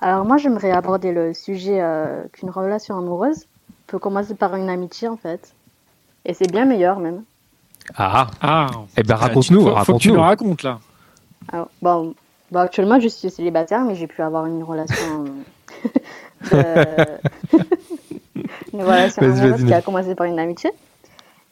[0.00, 3.46] Alors moi, j'aimerais aborder le sujet euh, qu'une relation amoureuse
[3.86, 5.52] peut commencer par une amitié en fait.
[6.24, 7.22] Et c'est bien meilleur même.
[7.96, 10.80] Ah, Ah, eh ben Ah, raconte-nous, faut, faut que tu nous racontes là.
[11.52, 12.14] Alors, bon,
[12.50, 15.24] bon, actuellement, je suis célibataire, mais j'ai pu avoir une relation,
[16.50, 16.56] de-
[18.72, 20.70] une relation amoureuse qui a commencé par une amitié.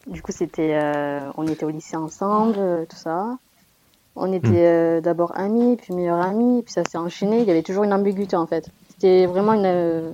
[0.06, 3.38] Du coup, c'était, euh, on était au lycée ensemble, euh, tout ça.
[4.16, 4.54] On était Hmm.
[4.56, 7.40] euh, d'abord amis, puis meilleurs amis, puis ça s'est enchaîné.
[7.40, 8.68] Il y avait toujours une ambiguïté en fait.
[8.90, 9.64] C'était vraiment une.
[9.66, 10.12] euh,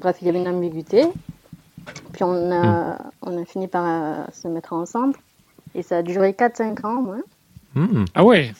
[0.00, 1.06] Bref, il y avait une ambiguïté.
[2.12, 5.14] Puis on a, on a fini par euh, se mettre ensemble.
[5.74, 7.16] Et ça a duré 4-5 ans, moi.
[7.74, 8.04] Hmm.
[8.14, 8.52] Ah ouais,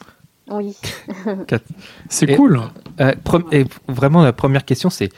[0.50, 0.76] Oui.
[2.08, 2.60] c'est Et- cool.
[3.00, 5.10] Euh, pre- et vraiment, la première question, c'est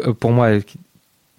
[0.00, 0.48] euh, pour moi,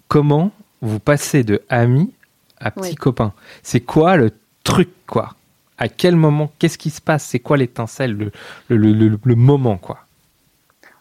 [0.08, 0.50] comment
[0.82, 2.12] vous passez de ami
[2.60, 4.30] à petit copain C'est quoi le
[4.64, 5.34] truc, quoi?
[5.78, 6.50] À quel moment?
[6.58, 7.24] Qu'est-ce qui se passe?
[7.24, 8.30] C'est quoi l'étincelle, le,
[8.68, 9.98] le, le, le- le moment, quoi?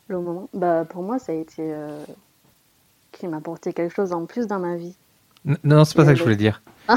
[0.07, 2.03] Le moment, bah, pour moi, ça a été euh,
[3.11, 4.95] qui m'a apporté quelque chose en plus dans ma vie.
[5.47, 6.61] N- Non, c'est pas ça que je voulais dire.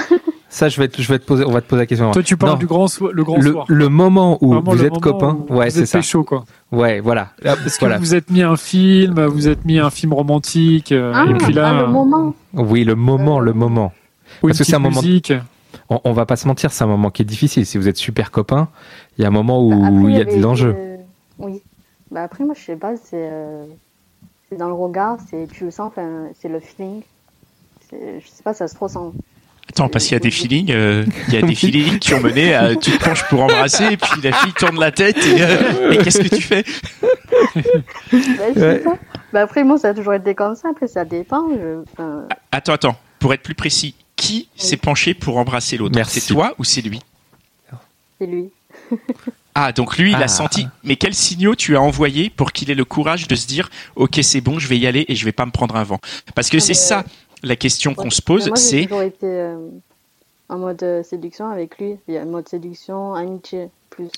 [0.50, 2.10] Ça, je vais, te, je vais te poser, on va te poser la question.
[2.10, 2.58] Toi, tu parles Non.
[2.58, 3.66] du grand, so- le grand le, soir.
[3.68, 6.00] le moment où Vraiment vous êtes copains, où ouais, c'est ça.
[6.00, 6.46] chaud quoi.
[6.72, 7.32] Ouais, voilà.
[7.42, 11.12] Là, Est-ce que vous êtes mis un film, vous êtes mis un film romantique, euh,
[11.14, 12.34] Ah, et puis là, ah, le moment.
[12.54, 13.92] Oui, le moment, le moment.
[14.42, 15.32] Ou parce que c'est un moment- musique.
[15.90, 17.66] On, on va pas se mentir, c'est un moment qui est difficile.
[17.66, 18.68] Si vous êtes super copains,
[19.18, 20.74] il y a un moment où Après, il y a des enjeux.
[20.76, 20.96] euh,
[21.38, 21.62] Oui.
[22.10, 23.64] Bah, après, moi, je sais pas, c'est euh,
[24.48, 25.92] c'est dans le regard, c'est tu le sens,
[26.40, 27.02] c'est le feeling.
[27.90, 29.12] C'est- Je sais pas, ça se ressent.
[29.68, 32.20] Attends, parce qu'il y a des feelings, euh, il y a des feelings qui ont
[32.22, 35.42] mené à tu te penches pour embrasser et puis la fille tourne la tête et,
[35.42, 36.64] euh, et qu'est-ce que tu fais?
[37.02, 37.60] Bah,
[38.56, 38.78] Ouais.
[38.78, 38.98] pas.
[39.34, 40.70] Bah, après, moi, ça a toujours été comme ça.
[40.70, 41.48] Après, ça dépend.
[41.50, 41.82] Je...
[41.92, 42.96] enfin, Attends, attends.
[43.18, 46.20] Pour être plus précis, qui s'est penché pour embrasser l'autre Merci.
[46.20, 47.00] C'est toi ou c'est lui
[48.20, 48.50] c'est lui.
[49.54, 50.22] Ah, donc lui, il Ah.
[50.24, 50.66] a senti.
[50.82, 54.18] Mais quels signaux tu as envoyé pour qu'il ait le courage de se dire, ok,
[54.22, 56.00] c'est bon, je vais y aller et je vais pas me prendre un vent?
[56.34, 57.04] Parce que Ah, c'est ça
[57.44, 59.56] la question qu'on se pose, c'est toujours été euh,
[60.48, 61.94] en mode euh, séduction avec lui.
[62.08, 64.08] Il y a un mode séduction, amitié, plus.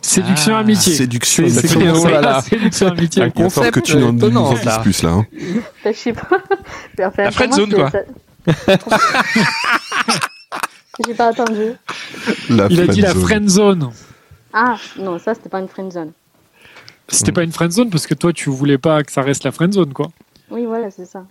[0.00, 0.94] Séduction, Ah, amitié.
[0.94, 2.40] séduction, C'est- c'est Oh là là.
[2.48, 3.22] Séduction, amitié.
[3.22, 4.78] Un va falloir que tu Concept, en, nous étonnant, en dises ça.
[4.78, 5.10] plus là.
[5.10, 5.26] hein.
[5.30, 6.28] Enfin, je sais pas.
[7.06, 7.90] Enfin, La friendzone, c'est- quoi.
[11.06, 11.72] J'ai pas attendu.
[12.48, 13.22] La Il a dit la friendzone.
[13.24, 13.90] friend zone.
[14.52, 16.12] Ah, non, ça, c'était pas une friendzone.
[17.08, 17.34] C'était Mm.
[17.34, 20.08] pas une friendzone parce que toi, tu voulais pas que ça reste la friendzone, quoi.
[20.50, 21.24] Oui, voilà, c'est ça.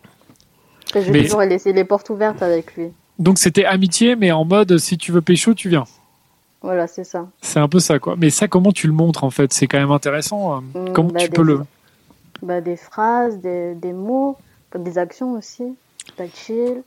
[0.93, 2.89] J'ai Mais- toujours laissé les portes ouvertes avec lui.
[3.17, 5.85] Donc c'était amitié, mais en mode si tu veux pécho, tu viens.
[6.61, 7.27] Voilà, c'est ça.
[7.41, 8.15] C'est un peu ça, quoi.
[8.17, 9.51] Mais ça, comment tu le montres, en fait?
[9.53, 10.57] C'est quand même intéressant.
[10.57, 10.59] euh.
[10.89, 11.61] Mm, Comment bah, tu des- peux le.
[12.41, 14.37] bah, Des phrases, des, des mots,
[14.77, 15.63] des actions aussi.
[16.17, 16.83] T'as chill.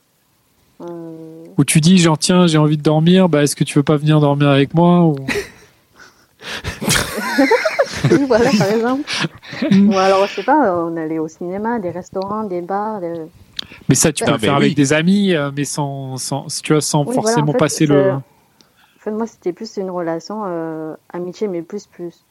[0.81, 3.83] Euh, Où tu dis, genre, tiens, j'ai envie de dormir, bah, est-ce que tu veux
[3.83, 5.15] pas venir dormir avec moi ou...
[8.11, 9.03] Oui, voilà, par exemple.
[9.71, 13.01] Ou alors, je sais pas, on allait au cinéma, des restaurants, des bars.
[13.01, 13.25] des-
[13.89, 16.47] Mais ça, tu peux Ah, le faire ben avec des amis, euh, mais sans, sans,
[16.63, 18.11] tu vois, sans Oui, voilà, forcément en fait, passer le.
[18.13, 18.21] En
[18.99, 22.23] fait, moi, c'était plus une relation euh, amitié, mais plus, plus.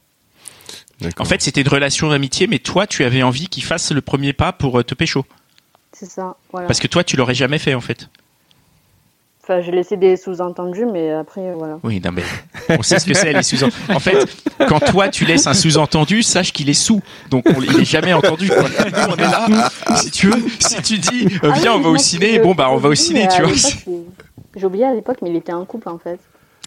[1.01, 1.27] D'accord.
[1.27, 4.33] En fait, c'était une relation d'amitié, mais toi, tu avais envie qu'il fasse le premier
[4.33, 5.25] pas pour te pécho.
[5.93, 6.67] C'est ça, voilà.
[6.67, 8.09] Parce que toi, tu l'aurais jamais fait, en fait.
[9.51, 11.79] Enfin, j'ai laissé des sous-entendus, mais après, voilà.
[11.83, 12.23] Oui, non, mais
[12.79, 13.75] on sait ce que c'est, les sous-entendus.
[13.89, 14.27] En fait,
[14.69, 17.01] quand toi, tu laisses un sous-entendu, sache qu'il est sous.
[17.31, 18.49] Donc, on, il est jamais entendu.
[18.49, 18.65] quoi.
[18.65, 19.71] Nous, on est là.
[19.97, 22.55] Si tu veux, si tu dis, euh, Ah viens, oui, on va au ciné, bon,
[22.55, 23.53] bah, on va au ciné, tu vois.
[24.55, 26.21] J'ai oublié à l'époque, mais il était en couple, en fait.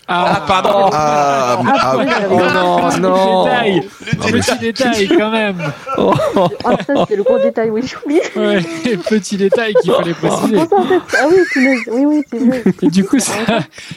[0.07, 0.89] Ah, pardon.
[0.91, 3.43] Ah, ah, oui, Oh non, non.
[3.45, 5.57] Détail, Ah, mais- petit détail quand même.
[5.97, 6.13] Oh.
[6.65, 8.21] Ah, ça, c'était le gros détail, oui, j'ai oublié.
[8.35, 8.61] Ouais,
[9.09, 10.55] petit détail qu'il fallait préciser.
[10.57, 12.63] Pour ça, en fait, ah oui, punaise, oui, oui, c'est vrai.
[12.81, 13.33] Et du coup, sa,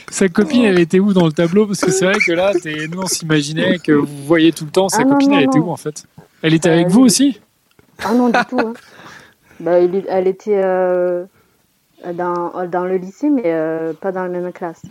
[0.09, 1.65] sa copine, elle était où dans le tableau?
[1.65, 2.53] Parce que c'est vrai que là,
[2.91, 4.87] nous, on s'imaginait que vous voyez tout le temps.
[4.89, 5.65] Sa Ah non, copine, non, elle était non.
[5.65, 6.05] où en fait?
[6.41, 7.41] Elle était Euh, avec vous aussi?
[8.03, 8.59] Ah non, du tout.
[8.59, 8.73] hein.
[9.59, 11.25] Bah, elle était euh,
[12.13, 14.81] dans, dans le lycée, mais euh, pas dans la même classe.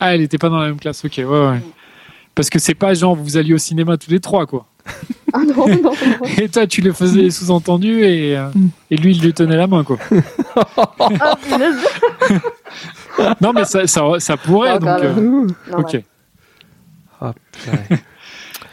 [0.00, 1.60] Ah, elle était pas dans la même classe, ok, ouais, ouais.
[2.34, 4.66] Parce que c'est pas genre vous alliez au cinéma tous les trois, quoi.
[5.34, 5.92] Ah non, non, non.
[6.38, 8.48] Et toi, tu le faisais les sous-entendus et, euh,
[8.90, 9.98] et lui, il lui tenait la main, quoi.
[11.20, 11.76] Ah, punaise.
[13.40, 14.88] Non, mais ça, ça, ça pourrait, donc.
[14.88, 15.46] euh,
[15.76, 16.02] ok.
[17.20, 17.32] ouais.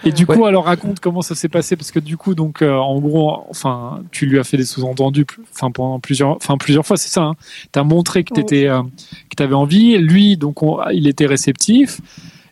[0.03, 0.35] Et du Ouais.
[0.35, 3.43] coup, alors raconte comment ça s'est passé parce que du coup, donc, euh, en gros,
[3.49, 7.21] enfin, tu lui as fait des sous-entendus, enfin pendant plusieurs, enfin plusieurs fois, c'est ça.
[7.23, 7.35] Hein.
[7.71, 8.81] T'as montré que t'étais, euh,
[9.29, 9.97] que t'avais envie.
[9.97, 12.01] Lui, donc, on- il était réceptif.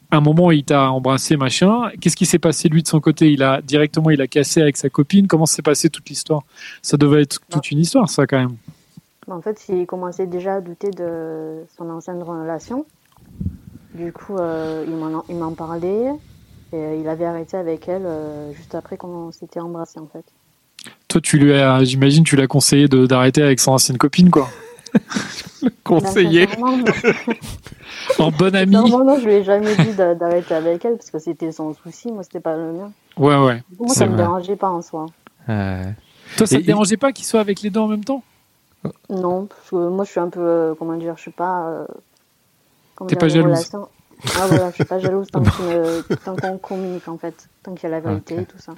[0.09, 1.89] À un moment, il t'a embrassé, machin.
[1.99, 3.31] Qu'est-ce qui s'est passé lui de son côté?
[3.31, 5.25] Il a directement, il a cassé avec sa copine.
[5.27, 6.43] Comment s'est passé toute l'histoire?
[6.83, 8.55] Ça devait être toute une histoire, ça, quand même.
[9.29, 12.85] En fait, il commençait déjà à douter de son ancienne relation.
[13.95, 16.11] Du coup, euh, il m'en il m'en parlait.
[16.73, 20.25] Et euh, il avait arrêté avec elle euh, juste après qu'on s'était embrassé, en fait.
[21.07, 24.49] Toi, tu lui as, j'imagine, tu l'as conseillé de- d'arrêter avec son ancienne copine, quoi.
[25.83, 26.47] Conseiller.
[26.59, 26.83] Non.
[28.19, 28.73] En bon ami.
[28.75, 31.73] Sincèrement, non, je lui ai jamais dit d'a- d'arrêter avec elle parce que c'était son
[31.73, 32.91] souci, moi, c'était pas le mien.
[33.17, 33.63] Ouais, ouais.
[33.79, 34.23] Moi, ça me vrai.
[34.23, 35.05] dérangeait pas en soi.
[35.49, 35.83] Euh,
[36.37, 38.23] Toi, ça Et- te dérangeait pas qu'il soit avec les deux en même temps?
[39.09, 41.67] Non, parce que moi, je suis un peu, euh, comment dire, je suis pas.
[41.69, 41.85] euh,
[42.95, 43.51] comment T'es pas jalouse?
[43.51, 43.87] relations-
[44.37, 47.89] Ah voilà, je suis pas jalouse tant qu'on communique en fait, tant qu'il y a
[47.89, 48.73] la vérité et tout ça.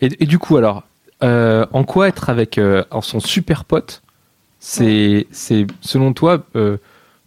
[0.00, 0.84] Et, et du coup, alors,
[1.22, 4.02] euh, en quoi être avec euh, son super pote,
[4.60, 6.76] c'est, c'est selon toi euh,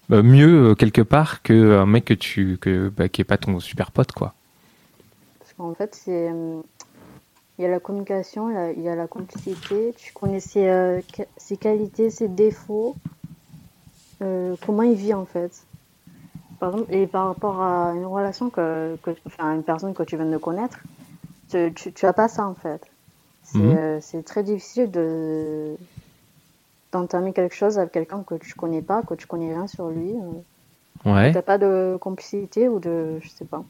[0.10, 4.12] mieux quelque part qu'un mec que tu, que, bah, qui est pas ton super pote,
[4.12, 4.34] quoi?
[5.40, 6.30] Parce qu'en fait, c'est.
[7.60, 10.40] Il y a la communication, il y a- il y a la complicité, tu connais
[10.40, 11.02] ses,
[11.38, 12.96] ses qualités, ses défauts,
[14.20, 15.64] comment il vit en fait.
[16.90, 20.38] Et par rapport à une relation que, que enfin, une personne que tu viens de
[20.38, 20.80] connaître,
[21.50, 22.82] tu, tu, tu as pas ça en fait.
[23.44, 23.76] C'est Mhm.
[23.78, 25.76] euh, c'est très difficile de
[26.92, 30.12] d'entamer quelque chose avec quelqu'un que tu connais pas, que tu connais rien sur lui.
[30.14, 31.12] euh.
[31.12, 31.32] Ouais.
[31.32, 33.64] T'as pas de complicité ou de, je sais pas,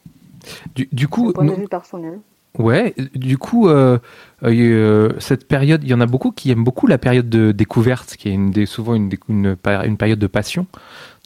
[0.75, 2.19] Du, coup, point de vue personnel.
[2.57, 2.95] ouais.
[3.13, 3.99] Du coup, euh,
[4.43, 8.15] euh, cette période, il y en a beaucoup qui aiment beaucoup la période de découverte,
[8.15, 10.67] qui est une des, souvent une, une période de passion,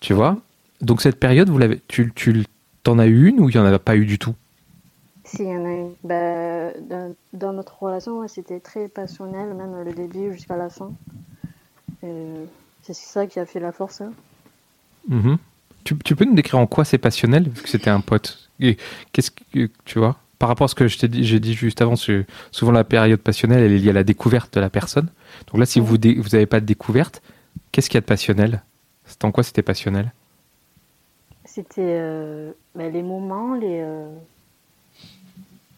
[0.01, 0.38] tu vois.
[0.82, 2.43] Donc cette période, vous l'avez, tu, tu
[2.84, 4.34] t'en as eu une ou il y en a pas eu du tout?
[5.23, 5.91] Si, il y en a une.
[6.03, 10.91] Bah, dans, dans notre relation, c'était très passionnel, même le début jusqu'à la fin.
[12.01, 14.01] C'est ça qui a fait la force.
[14.01, 14.11] hein.
[15.07, 15.38] Mhm.
[15.84, 18.49] tu, tu peux nous décrire en quoi c'est passionnel, vu que c'était un pote?
[18.59, 20.17] Qu'est-ce que tu vois?
[20.39, 23.19] Par rapport à ce que je t'ai dit, j'ai dit juste avant, souvent la période
[23.19, 25.09] passionnelle, elle est liée à la découverte de la personne.
[25.47, 27.21] Donc là, si vous n'avez pas de découverte,
[27.71, 28.63] qu'est-ce qu'il y a de passionnel?
[29.05, 30.11] C'est en quoi c'était passionnel?
[31.53, 33.81] C'était euh, bah, les moments, les.
[33.81, 34.07] euh,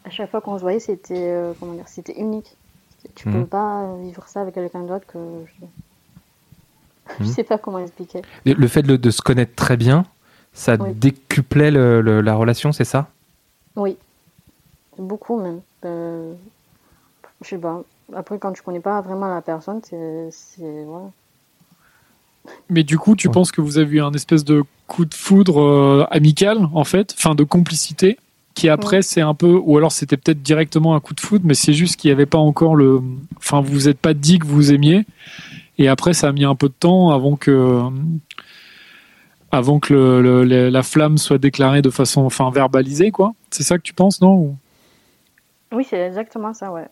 [0.04, 2.54] À chaque fois qu'on se voyait, c'était euh, comment dire, c'était unique.
[3.16, 3.34] Tu Mhm.
[3.40, 5.18] peux pas vivre ça avec quelqu'un d'autre que.
[5.46, 5.66] Je...
[7.18, 7.28] je Mhm.
[7.30, 8.22] sais pas comment expliquer.
[8.46, 10.04] Le- Le fait de, de se connaître très bien,
[10.52, 10.94] ça Oui.
[10.94, 13.08] décuplait le- le- la relation, c'est ça?
[13.76, 13.96] Oui,
[14.96, 15.60] beaucoup même.
[15.84, 16.34] Euh,
[17.42, 17.82] je sais pas.
[18.14, 20.28] Après, quand tu connais pas vraiment la personne, c'est.
[20.30, 21.10] c'est- Voilà.
[22.68, 23.32] Mais du coup, tu Ouais.
[23.34, 27.14] penses que vous avez eu un espèce de coup de foudre euh, amical, en fait,
[27.18, 28.18] enfin de complicité
[28.54, 31.54] qui après c'est un peu, ou alors c'était peut-être directement un coup de foudre, mais
[31.54, 33.00] c'est juste qu'il n'y avait pas encore le,
[33.36, 35.04] enfin vous vous êtes pas dit que vous aimiez,
[35.78, 37.80] et après ça a mis un peu de temps avant que,
[39.50, 43.32] avant que le- le- la flamme soit déclarée de façon, enfin verbalisée quoi.
[43.50, 44.56] C'est ça que tu penses, non Ou-
[45.72, 46.86] Oui, c'est exactement ça, ouais.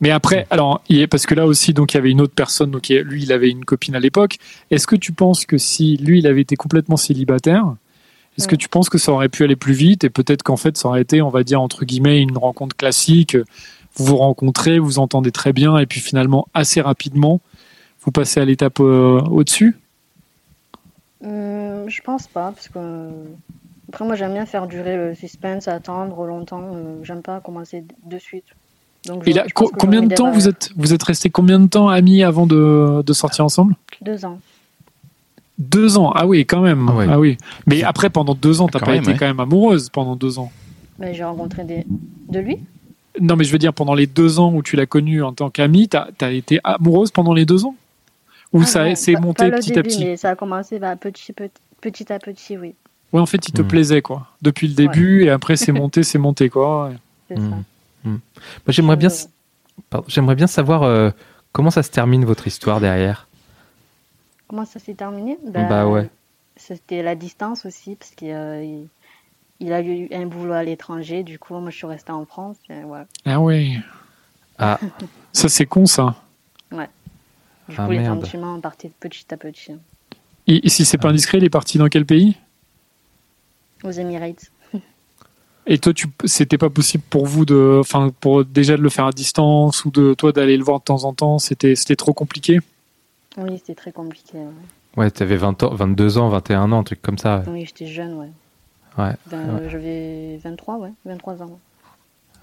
[0.00, 2.88] Mais après, alors, parce que là aussi, donc, il y avait une autre personne, donc,
[2.88, 4.38] lui, il avait une copine à l'époque.
[4.70, 7.74] Est-ce que tu penses que si lui, il avait été complètement célibataire,
[8.38, 10.76] est-ce que tu penses que ça aurait pu aller plus vite et peut-être qu'en fait,
[10.76, 13.36] ça aurait été, on va dire, entre guillemets, une rencontre classique.
[13.96, 17.40] Vous vous rencontrez, vous vous entendez très bien et puis finalement, assez rapidement,
[18.02, 19.76] vous passez à l'étape euh, au-dessus?
[21.24, 22.78] Hum, je pense pas, parce que.
[23.88, 26.74] Après, moi, j'aime bien faire durer le suspense, attendre longtemps.
[26.74, 28.44] euh, j'aime pas commencer de suite.
[29.06, 31.88] Donc, Et là, co- combien de temps vous êtes, vous êtes restés combien de temps
[31.88, 33.74] amis avant de, de sortir ensemble?
[34.02, 34.38] Deux ans.
[35.58, 36.12] Deux ans.
[36.14, 36.86] Ah oui, quand même.
[36.88, 37.06] Ah ouais.
[37.10, 37.36] Ah oui.
[37.66, 39.16] Mais après, pendant deux ans, t'as pas même, été ouais.
[39.18, 40.52] quand même amoureuse pendant deux ans.
[40.98, 41.84] Mais j'ai rencontré des.
[42.28, 42.58] De lui?
[43.20, 45.50] Non, mais je veux dire, pendant les deux ans où tu l'as connue en tant
[45.50, 47.74] qu'amie, t'as as été amoureuse pendant les deux ans?
[48.52, 50.04] Ou Ah ça s'est monté pas petit à petit?
[50.04, 52.74] Mais ça a commencé bah, petit, petit, petit à petit, oui.
[53.12, 53.68] Ouais, en fait, il te Hmm.
[53.68, 54.26] plaisait, quoi.
[54.42, 56.88] Depuis le début, et après, c'est monté, c'est monté, quoi.
[56.88, 56.94] Ouais.
[57.28, 57.50] C'est Hmm.
[57.50, 57.56] ça.
[58.04, 58.20] Moi,
[58.68, 59.08] j'aimerais bien,
[59.94, 61.10] Euh, j'aimerais bien savoir euh,
[61.52, 63.26] comment ça se termine votre histoire derrière?
[64.48, 65.38] Comment ça s'est terminé?
[65.46, 66.08] Bah ouais.
[66.56, 68.64] C'était la distance aussi, parce qu'il euh,
[69.60, 71.22] il- a eu un boulot à l'étranger.
[71.22, 72.56] Du coup, moi, je suis restée en France.
[72.70, 73.06] et voilà.
[73.24, 73.78] Ah oui.
[74.58, 74.78] Ah,
[75.32, 76.16] Ça, c'est con, ça.
[77.68, 78.24] Du Ah, coup, les merde.
[78.24, 79.72] sentiments partaient petit à petit.
[80.46, 82.36] Et, et si c'est pas indiscret, il est parti dans quel pays?
[83.84, 84.50] Aux Emirates.
[85.70, 89.04] Et toi, tu, c'était pas possible pour vous de, enfin, pour déjà de le faire
[89.06, 91.38] à distance ou de toi d'aller le voir de temps en temps.
[91.38, 92.58] C'était, c'était trop compliqué?
[93.36, 94.38] Oui, c'était très compliqué.
[94.38, 94.46] ouais.
[94.96, 97.42] ouais, t'avais 20 ans, 22 ans, 21 ans, un truc comme ça.
[97.46, 98.30] Oui, j'étais jeune, ouais.
[98.96, 99.68] Ouais, Ben, ouais.
[99.70, 101.58] J'avais 23, ouais, 23 ans.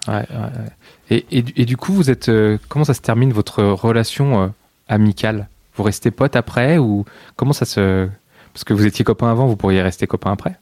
[0.07, 0.69] ouais, ouais, ouais.
[1.09, 4.43] Et, et, du- et du coup, vous êtes, euh, comment ça se termine votre relation
[4.43, 4.47] euh,
[4.87, 5.49] amicale?
[5.75, 7.03] Vous restez potes après ou
[7.35, 8.07] comment ça se
[8.53, 10.57] Parce que vous étiez copains avant, vous pourriez rester copains après?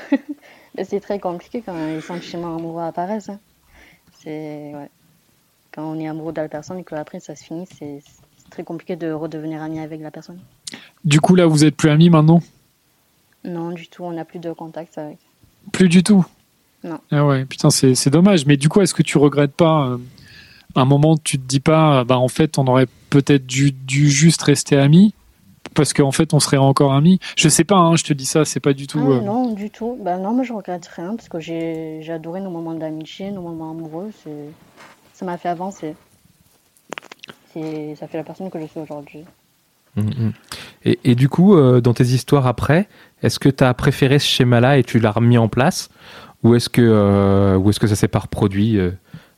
[0.84, 3.28] C'est très compliqué quand les sentiments amoureux apparaissent.
[3.28, 3.38] hein.
[4.22, 4.88] C'est ouais.
[5.74, 8.02] quand on est amoureux de la personne et que après ça se finit, c'est
[8.50, 10.38] très compliqué de redevenir ami avec la personne.
[11.04, 12.40] Du coup, là, vous êtes plus amis maintenant?
[13.44, 15.18] Non, du tout, on n'a plus de contact avec.
[15.72, 16.24] Plus du tout?
[16.84, 16.98] Non.
[17.10, 18.46] Ah ouais, putain, c'est c'est dommage.
[18.46, 19.98] Mais du coup, est-ce que tu regrettes pas euh,
[20.74, 24.42] un moment, tu te dis pas, bah en fait, on aurait peut-être dû, dû juste
[24.42, 25.12] rester amis?
[25.74, 27.18] Parce qu'en fait, on serait encore amis.
[27.36, 29.00] Je sais pas, hein, je te dis ça, c'est pas du tout.
[29.02, 29.98] Ah, euh, non, du tout.
[30.00, 33.70] Ben non, moi je regrette rien parce que j'ai adoré nos moments d'amitié, nos moments
[33.70, 34.10] amoureux.
[34.22, 34.50] C'est
[35.14, 35.94] ça m'a fait avancer.
[37.52, 39.24] C'est ça fait la personne que je suis aujourd'hui.
[39.96, 40.32] Mhm, mhm.
[40.84, 42.88] Et, et du coup, euh, dans tes histoires après,
[43.22, 45.90] est-ce que tu as préféré ce schéma-là et tu l'as remis en place?
[46.42, 48.90] Ou est-ce que, euh, ou est-ce que ça s'est pas reproduit euh,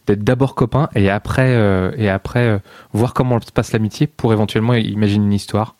[0.06, 2.58] D'être d'abord copain et après, euh, et après euh,
[2.92, 5.76] voir comment se passe l'amitié pour éventuellement imaginer une histoire?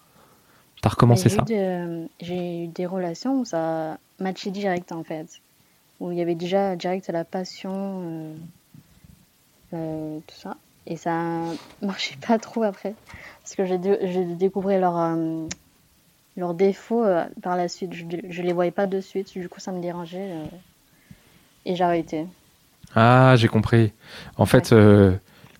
[0.84, 1.44] T'as recommencé ça
[2.20, 5.40] J'ai eu des relations où ça matchait direct en fait.
[5.98, 8.34] Où il y avait déjà direct la passion, euh,
[9.72, 10.56] euh, tout ça.
[10.86, 11.40] Et ça
[11.82, 12.94] marchait pas trop après.
[13.42, 15.46] Parce que j'ai dé- j'ai découvert leurs euh,
[16.36, 17.06] leurs défauts
[17.40, 17.94] par la suite.
[17.94, 20.28] Je, je les voyais pas de suite, du coup ça me dérangeait.
[21.64, 22.26] et j'ai arrêté.
[22.94, 23.90] Ah, j'ai compris.
[24.36, 24.74] En fait,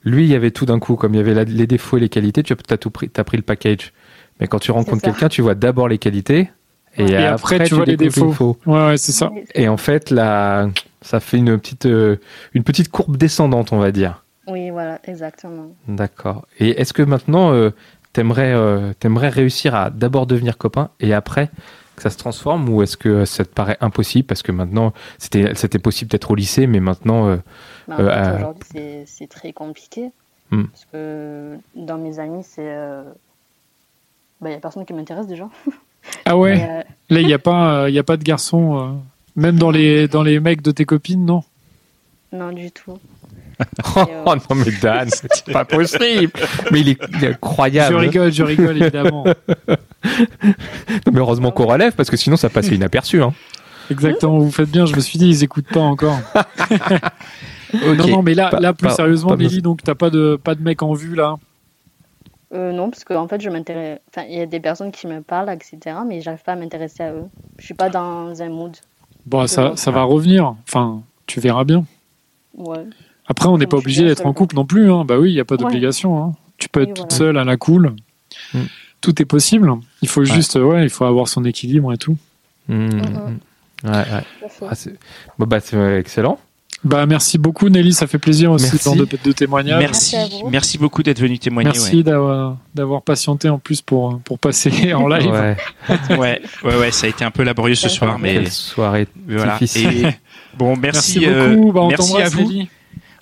[0.05, 2.01] lui, il y avait tout d'un coup, comme il y avait la- les défauts et
[2.01, 3.95] les qualités, tu as, tout pris, t'as pris le package.
[4.41, 6.51] Mais quand tu rencontres quelqu'un, tu vois d'abord les qualités
[6.97, 8.57] et, Et après, après, tu vois les défauts.
[8.67, 9.31] Ouais, ouais, c'est ça.
[9.55, 10.69] Et en fait, là,
[11.03, 12.17] ça fait une petite, euh,
[12.53, 14.25] une petite courbe descendante, on va dire.
[14.47, 15.73] Oui, voilà, exactement.
[15.89, 16.47] D'accord.
[16.61, 17.71] Et est-ce que maintenant, euh,
[18.13, 21.51] t'aimerais, euh, t'aimerais réussir à d'abord devenir copain et après
[21.97, 25.55] que ça se transforme ou est-ce que ça te paraît impossible parce que maintenant, c'était,
[25.55, 27.37] c'était possible peut-être au lycée, mais maintenant, euh,
[27.89, 30.11] Bah, en Euh, fait, euh, aujourd'hui, c'est- c'est très compliqué.
[30.51, 30.65] Hmm.
[30.67, 32.63] Parce que dans mes amis, c'est.
[34.45, 35.49] Euh, bah, Il n'y a personne qui m'intéresse déjà.
[36.25, 36.61] Ah ouais.
[36.61, 38.89] Euh, Là, il n'y a pas, il y a pas de garçon, euh,
[39.37, 41.43] même dans les, dans les mecs de tes copines, non?
[42.33, 42.99] Non, du tout.
[43.97, 46.33] oh euh, non mais Dan, c'est pas possible.
[46.73, 47.95] Mais il est, il est incroyable.
[47.95, 49.25] Je rigole, je rigole évidemment.
[50.05, 53.23] Non, mais heureusement qu'on relève parce que sinon ça passait inaperçu.
[53.23, 53.33] Hein.
[53.91, 54.85] Exactement, vous faites bien.
[54.85, 56.19] Je me suis dit, ils écoutent pas encore.
[57.73, 60.63] Non, non, mais là, là plus pas- sérieusement, Nelly, donc t'as pas de, pas de
[60.63, 61.37] mec en vue là.
[62.55, 63.99] Euh, non, parce qu'en fait, je m'intéresse.
[64.09, 65.97] Enfin, il y a des personnes qui me parlent, etc.
[66.07, 67.25] Mais j'arrive pas à m'intéresser à eux.
[67.59, 68.77] Je suis pas dans un mood.
[69.27, 69.77] Bon, ça, Ouais.
[69.77, 70.55] ça va revenir.
[70.69, 71.85] Enfin, tu verras bien.
[72.57, 72.85] Ouais.
[73.27, 74.91] Après, on n'est pas obligé d'être en couple non plus.
[74.93, 75.05] Hein.
[75.05, 75.63] Bah oui, il n'y a pas Ouais.
[75.63, 76.23] d'obligation.
[76.23, 76.33] hein.
[76.59, 77.17] Tu peux Oui, être toute voilà.
[77.17, 77.95] seule à la cool.
[78.53, 78.61] Mm.
[79.01, 79.73] Tout est possible.
[80.03, 82.17] Il faut juste, ouais, il faut avoir son équilibre et tout.
[82.69, 82.91] Mmh, Mhm.
[83.01, 83.91] mmh.
[83.91, 84.05] Ouais.
[84.63, 84.75] Ah,
[85.39, 86.39] bah, c'est euh, excellent.
[86.85, 87.93] Bah, merci beaucoup, Nelly.
[87.95, 88.97] Ça fait plaisir aussi Merci.
[88.97, 89.81] de, de témoignage.
[89.81, 90.17] Merci,
[90.51, 91.71] Merci beaucoup d'être venu témoigner.
[91.71, 95.31] Merci d'avoir d'avoir patienté en plus pour, pour passer en live.
[96.11, 96.41] Ouais.
[96.63, 96.77] Ouais.
[96.77, 99.55] ouais, ça a été un peu laborieux ce soir, mais Quelle soirée voilà.
[99.55, 100.07] difficile.
[100.07, 100.15] Et
[100.57, 101.73] bon, merci, Merci, euh, beaucoup.
[101.73, 102.41] Bah, on merci à vous.
[102.43, 102.69] Nelly.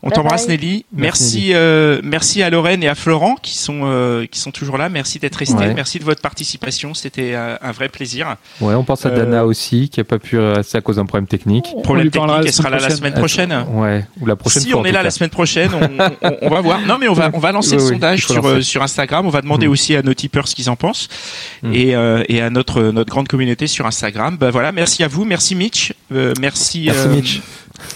[0.05, 0.57] On Bye t'embrasse bye.
[0.59, 0.85] Nelly.
[0.93, 4.77] Merci, Merci, euh, merci à Lorraine et à Florent qui sont euh, qui sont toujours
[4.77, 4.89] là.
[4.89, 5.55] Merci d'être restés.
[5.55, 5.75] Ouais.
[5.75, 6.93] Merci de votre participation.
[6.93, 8.35] C'était euh, un vrai plaisir.
[8.61, 11.07] Ouais, on pense à Euh, Dana aussi, qui a pas pu rester à cause d'un
[11.07, 11.67] problème technique.
[11.85, 13.55] Problème technique, elle sera là la semaine prochaine.
[13.71, 14.81] Ouais, ou la prochaine si fois.
[14.81, 15.05] on est là cas.
[15.05, 16.81] la semaine prochaine, on, on- on va voir.
[16.81, 19.25] Non, mais on va on va lancer Oui, le oui, sondage sur euh, sur Instagram.
[19.27, 19.73] On va demander Mhm.
[19.73, 21.09] aussi à nos tipeurs ce qu'ils en pensent
[21.63, 21.75] Mhm.
[21.75, 24.37] et euh, et à notre notre grande communauté sur Instagram.
[24.37, 27.41] Bah voilà, merci à vous, merci Mitch, Euh, merci Merci euh, Mitch.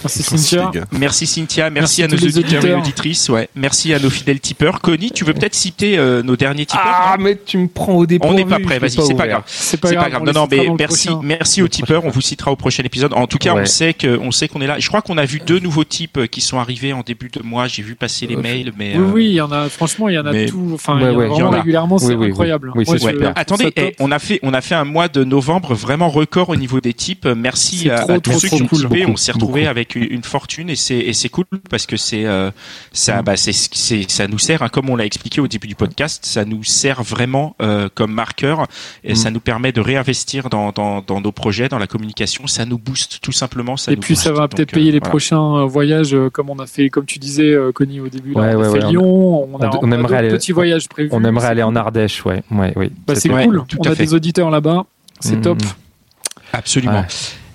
[0.03, 0.71] Merci, Cynthia.
[0.91, 3.49] Merci Cynthia, Merci merci, à nos auditeurs, et auditrices, ouais.
[3.55, 4.81] Merci à nos fidèles tipeurs.
[4.81, 8.05] Connie, tu veux peut-être citer euh, nos derniers tipeurs Ah, mais tu me prends au
[8.05, 8.33] dépourvu.
[8.33, 9.43] On n'est pas prêt, vas-y, c'est pas grave.
[9.47, 10.03] C'est pas grave.
[10.03, 10.21] pas grave.
[10.23, 12.05] on Non, non, mais merci, merci aux tipeurs.
[12.05, 13.13] On vous citera au prochain épisode.
[13.13, 13.61] En tout cas, Ouais.
[13.61, 14.79] on sait que, on sait qu'on est là.
[14.79, 17.41] Je crois qu'on a vu deux nouveaux types euh, qui sont arrivés en début de
[17.41, 17.67] mois.
[17.67, 18.93] J'ai vu passer les Euh, mails, mais.
[18.95, 20.71] Oui, euh, oui, il y en a, franchement, il y en a mais- tout.
[20.73, 21.57] Enfin, vraiment en a.
[21.57, 22.73] régulièrement, c'est incroyable.
[23.35, 26.55] Attendez, eh, on a fait, on a fait un mois de novembre vraiment record au
[26.55, 27.25] niveau des types.
[27.25, 28.67] Merci à, tous ceux qui ont
[29.07, 29.69] on s'est retrouvés beaucoup.
[29.77, 32.51] Avec une, une fortune et c'est et c'est cool parce que c'est euh,
[32.91, 35.75] ça, bah, c'est c'est ça nous sert, hein, comme on l'a expliqué au début du
[35.75, 38.67] podcast, ça nous sert vraiment euh, comme marqueur
[39.03, 39.15] et Mm.
[39.15, 42.45] ça nous permet de réinvestir dans, dans dans nos projets, dans la communication.
[42.47, 43.77] Ça nous booste tout simplement.
[43.77, 45.09] Ça Et nous puis ça va Donc, peut-être euh, payer les voilà.
[45.09, 48.33] prochains euh, voyages, comme on a fait, comme tu disais, Connie au début.
[48.33, 49.95] là, Ouais, on a ouais, fait ouais, on- Lyon, on, a, on- on on a
[49.95, 51.09] aimerait d'autres aller- petits voyages prévus.
[51.13, 51.75] On aimerait aller en.
[51.77, 52.41] Ardèche, ouais.
[52.49, 52.91] Ouais, oui.
[53.05, 53.63] Bah, c'est cool.
[53.67, 54.03] tout On a fait.
[54.05, 54.85] des auditeurs là-bas.
[55.19, 55.61] C'est Mm, top.
[55.61, 55.67] mm.
[56.53, 57.05] Absolument.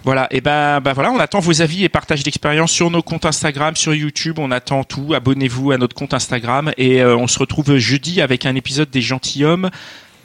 [0.04, 3.24] Voilà, et ben, ben voilà, on attend vos avis et partages d'expérience sur nos comptes
[3.24, 5.14] Instagram, sur YouTube, on attend tout.
[5.14, 9.00] Abonnez-vous à notre compte Instagram et euh, on se retrouve jeudi avec un épisode des
[9.00, 9.70] gentilshommes.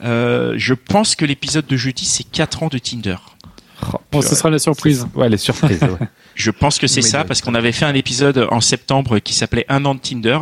[0.04, 3.16] Euh, je pense que l'épisode de jeudi c'est 4 ans de Tinder.
[3.92, 5.06] Oh, Bon, ce sera la surprise.
[5.14, 5.80] Ouais, les surprises.
[5.82, 6.06] ouais.
[6.34, 9.64] Je pense que c'est ça parce qu'on avait fait un épisode en septembre qui s'appelait
[9.68, 10.38] Un an de Tinder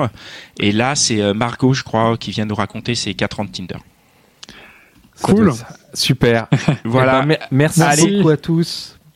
[0.61, 3.51] et là c'est euh, Margot, je crois, qui vient nous raconter ses 4 ans de
[3.51, 3.77] Tinder.
[5.23, 5.53] Cool.
[5.95, 6.49] Super.
[6.85, 8.17] Voilà, Eh ben, me- merci Allez.
[8.19, 8.96] beaucoup à tous.